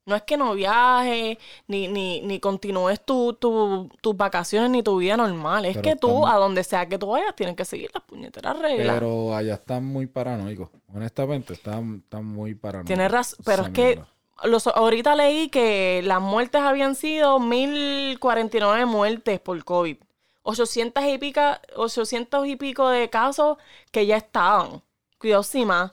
[0.07, 4.99] No es que no viaje, ni, ni, ni continúes tu, tu- tus vacaciones ni tu
[4.99, 5.65] vida normal.
[5.65, 8.59] Es Pero que tú, a donde sea que tú vayas, tienes que seguir las puñeteras
[8.59, 8.97] reglas.
[8.97, 10.69] Pero allá están muy paranoicos.
[10.93, 12.89] Honestamente, están, están muy paranoicos.
[12.89, 14.03] Tienes razón, pero es que.
[14.43, 19.97] Los, ahorita leí que las muertes habían sido 1049 muertes por COVID.
[20.43, 23.57] 800 y, pica, 800 y pico de casos
[23.91, 24.83] que ya estaban.
[25.19, 25.93] Cuidado, más.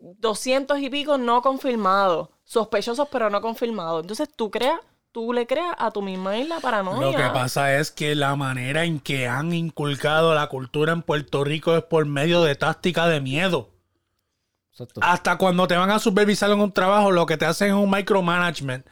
[0.00, 2.28] 200 y pico no confirmados.
[2.44, 4.02] Sospechosos, pero no confirmados.
[4.02, 4.80] Entonces tú creas,
[5.12, 7.12] tú le creas a tu misma isla paranoia.
[7.12, 11.44] Lo que pasa es que la manera en que han inculcado la cultura en Puerto
[11.44, 13.71] Rico es por medio de táctica de miedo.
[14.82, 15.00] Exacto.
[15.02, 17.90] Hasta cuando te van a supervisar en un trabajo, lo que te hacen es un
[17.90, 18.86] micromanagement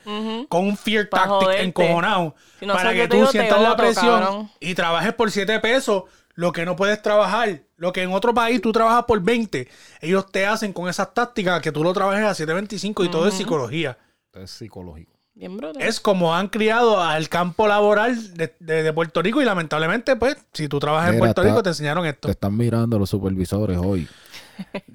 [0.49, 1.63] con un fear Pa' tactic joderte.
[1.65, 4.51] encojonado Si no para que tú digo, sientas la presión cabrón.
[4.61, 7.63] y trabajes por 7 pesos lo que no puedes trabajar.
[7.77, 9.69] Lo que en otro país tú trabajas por 20.
[10.01, 13.35] Ellos te hacen con esas tácticas que tú lo trabajes a 7.25 y todo es
[13.35, 13.99] psicología.
[14.35, 15.13] Es psicológico.
[15.35, 15.59] Bien.
[15.79, 20.37] Es como han criado al campo laboral de, de- de Puerto Rico y lamentablemente, pues,
[20.53, 22.29] si tú trabajas en Puerto está- Rico, te enseñaron esto.
[22.29, 24.07] Te están mirando los supervisores hoy.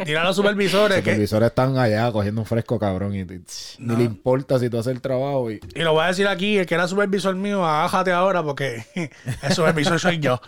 [0.05, 3.43] Tira a los supervisores Los que, supervisores están allá cogiendo un fresco cabrón y, y
[3.80, 6.57] ni le importa si tú haces el trabajo y y lo voy a decir aquí,
[6.57, 8.84] el que era supervisor mío, agájate ahora porque
[9.43, 10.39] el supervisor soy yo.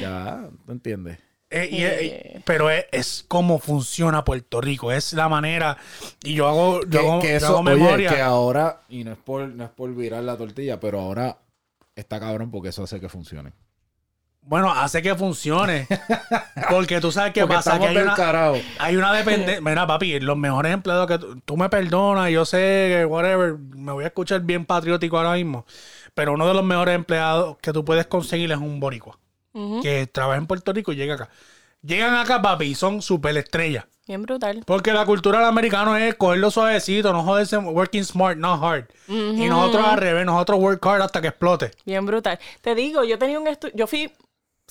[0.00, 1.18] ya, ¿tú entiendes?
[1.50, 5.76] Eh, y- eh, pero es, es como funciona Puerto Rico, es la manera.
[6.24, 8.14] Y yo hago, yo Que, hago, que yo eso, hago oye, memoria.
[8.14, 11.36] que ahora, y no es por, no es por virar la tortilla, pero ahora
[11.94, 13.52] está cabrón porque eso hace que funcione.
[14.42, 15.86] Bueno, hace que funcione.
[16.70, 17.78] Porque tú sabes qué pasa.
[17.78, 18.56] Que hay una, carajo.
[18.78, 19.60] hay una dependencia.
[19.60, 23.92] Mira, papi, los mejores empleados que tú, tú me perdonas, yo sé que, whatever, me
[23.92, 25.64] voy a escuchar bien patriótico ahora mismo.
[26.14, 29.18] Pero uno de los mejores empleados que tú puedes conseguir es un boricua.
[29.82, 31.28] Que trabaja en Puerto Rico y llega acá.
[31.82, 33.84] Llegan acá, papi, y son super estrellas.
[34.06, 34.62] Bien brutal.
[34.66, 38.86] Porque la cultura del americano es cogerlo suavecito, no joderse, working smart, not hard.
[39.08, 41.70] Y nosotros al revés, nosotros work hard hasta que explote.
[41.84, 42.38] Bien brutal.
[42.60, 44.10] Te digo, yo tenía un estudio, yo fui,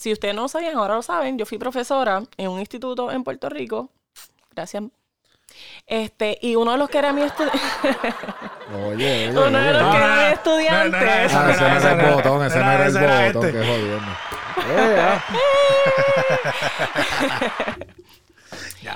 [0.01, 3.23] si ustedes no lo sabían, ahora lo saben, yo fui profesora en un instituto en
[3.23, 3.89] Puerto Rico.
[4.55, 4.83] Gracias.
[5.85, 7.59] Este, y uno de los que era mi estudiante,
[8.73, 10.97] Oye, oye, uno de los No, que era mi no, estudiante.
[10.97, 12.93] no Ah, ese no ese era el botón, ese no era- el
[13.33, 13.59] botón, este.
[13.59, 14.11] qué jodiendo.
[14.69, 15.23] Eh, ah.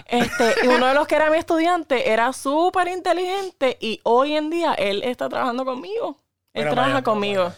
[0.08, 4.50] Este, y uno de los que era mi estudiante era súper inteligente y hoy en
[4.50, 6.20] día él está trabajando conmigo.
[6.54, 7.52] Él trabaja conmigo.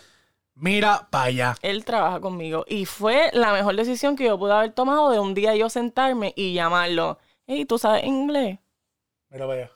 [0.59, 1.55] Mira para allá.
[1.61, 2.65] Él trabaja conmigo.
[2.67, 6.33] Y fue la mejor decisión que yo pude haber tomado de un día yo sentarme
[6.35, 7.19] y llamarlo.
[7.45, 8.57] Hey, ¿tú sabes inglés?
[9.29, 9.71] Mira para allá.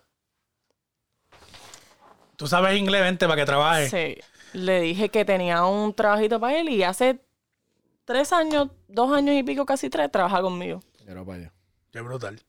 [2.36, 3.92] Tú sabes inglés, vente para que trabajes.
[3.92, 4.18] Sí.
[4.54, 7.20] Le dije que tenía un trabajito para él y hace
[8.04, 10.82] tres años, dos años y pico, casi tres, trabaja conmigo.
[11.08, 11.54] Era para allá.
[11.92, 12.42] Qué brutal.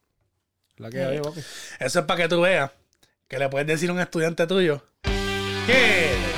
[0.78, 1.40] La que hay, papi.
[1.78, 2.70] Eso es para que tú veas
[3.28, 4.82] que le puedes decir a un estudiante tuyo
[5.66, 6.31] que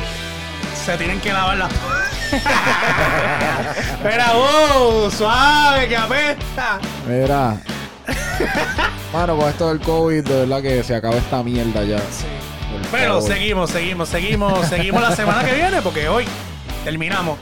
[0.85, 1.70] se tienen que lavar las
[3.93, 6.78] Espera, wow, suave, que apesta.
[7.07, 7.57] Mira.
[9.12, 11.97] Mano, con esto del COVID, de verdad que se acaba esta mierda ya.
[11.99, 13.22] Por Pero favor.
[13.32, 16.24] seguimos, seguimos, seguimos, seguimos la semana que viene porque hoy
[16.82, 17.39] terminamos.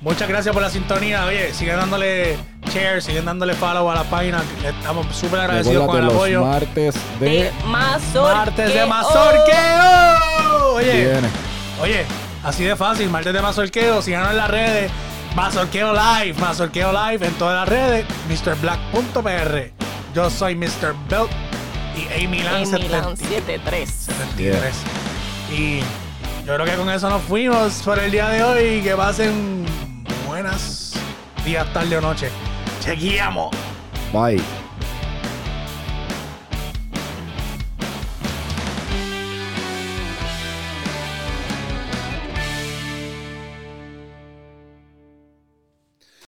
[0.00, 1.24] Muchas gracias por la sintonía.
[1.26, 2.36] Oye, siguen dándole
[2.72, 4.42] share, siguen dándole follow a la página.
[4.64, 6.44] Estamos súper agradecidos con el los apoyo.
[6.44, 7.52] martes De de...
[7.66, 8.34] Mazorqueo.
[8.36, 10.74] Martes de Mazorqueo.
[10.74, 11.28] Oye, Viene.
[11.82, 12.04] oye,
[12.46, 14.00] así de fácil, martes de Mazorqueo.
[14.00, 14.90] Síganos en las redes.
[15.34, 18.06] Mazorqueo Live, Mazorqueo Live en todas las redes.
[18.28, 19.72] MrBlack.pr.
[20.14, 20.94] Yo soy Mr.
[21.10, 21.30] Belt
[21.94, 23.90] y Amy Lan En Milan 73.
[23.90, 23.90] 73.
[23.90, 24.74] 73.
[25.52, 25.80] Y
[26.46, 28.80] yo creo que con eso nos fuimos por el día de hoy.
[28.82, 29.66] Que pasen
[30.26, 30.94] buenas
[31.44, 32.30] días, tarde o noche.
[32.80, 33.50] Chequeamos.
[34.12, 34.65] Bye.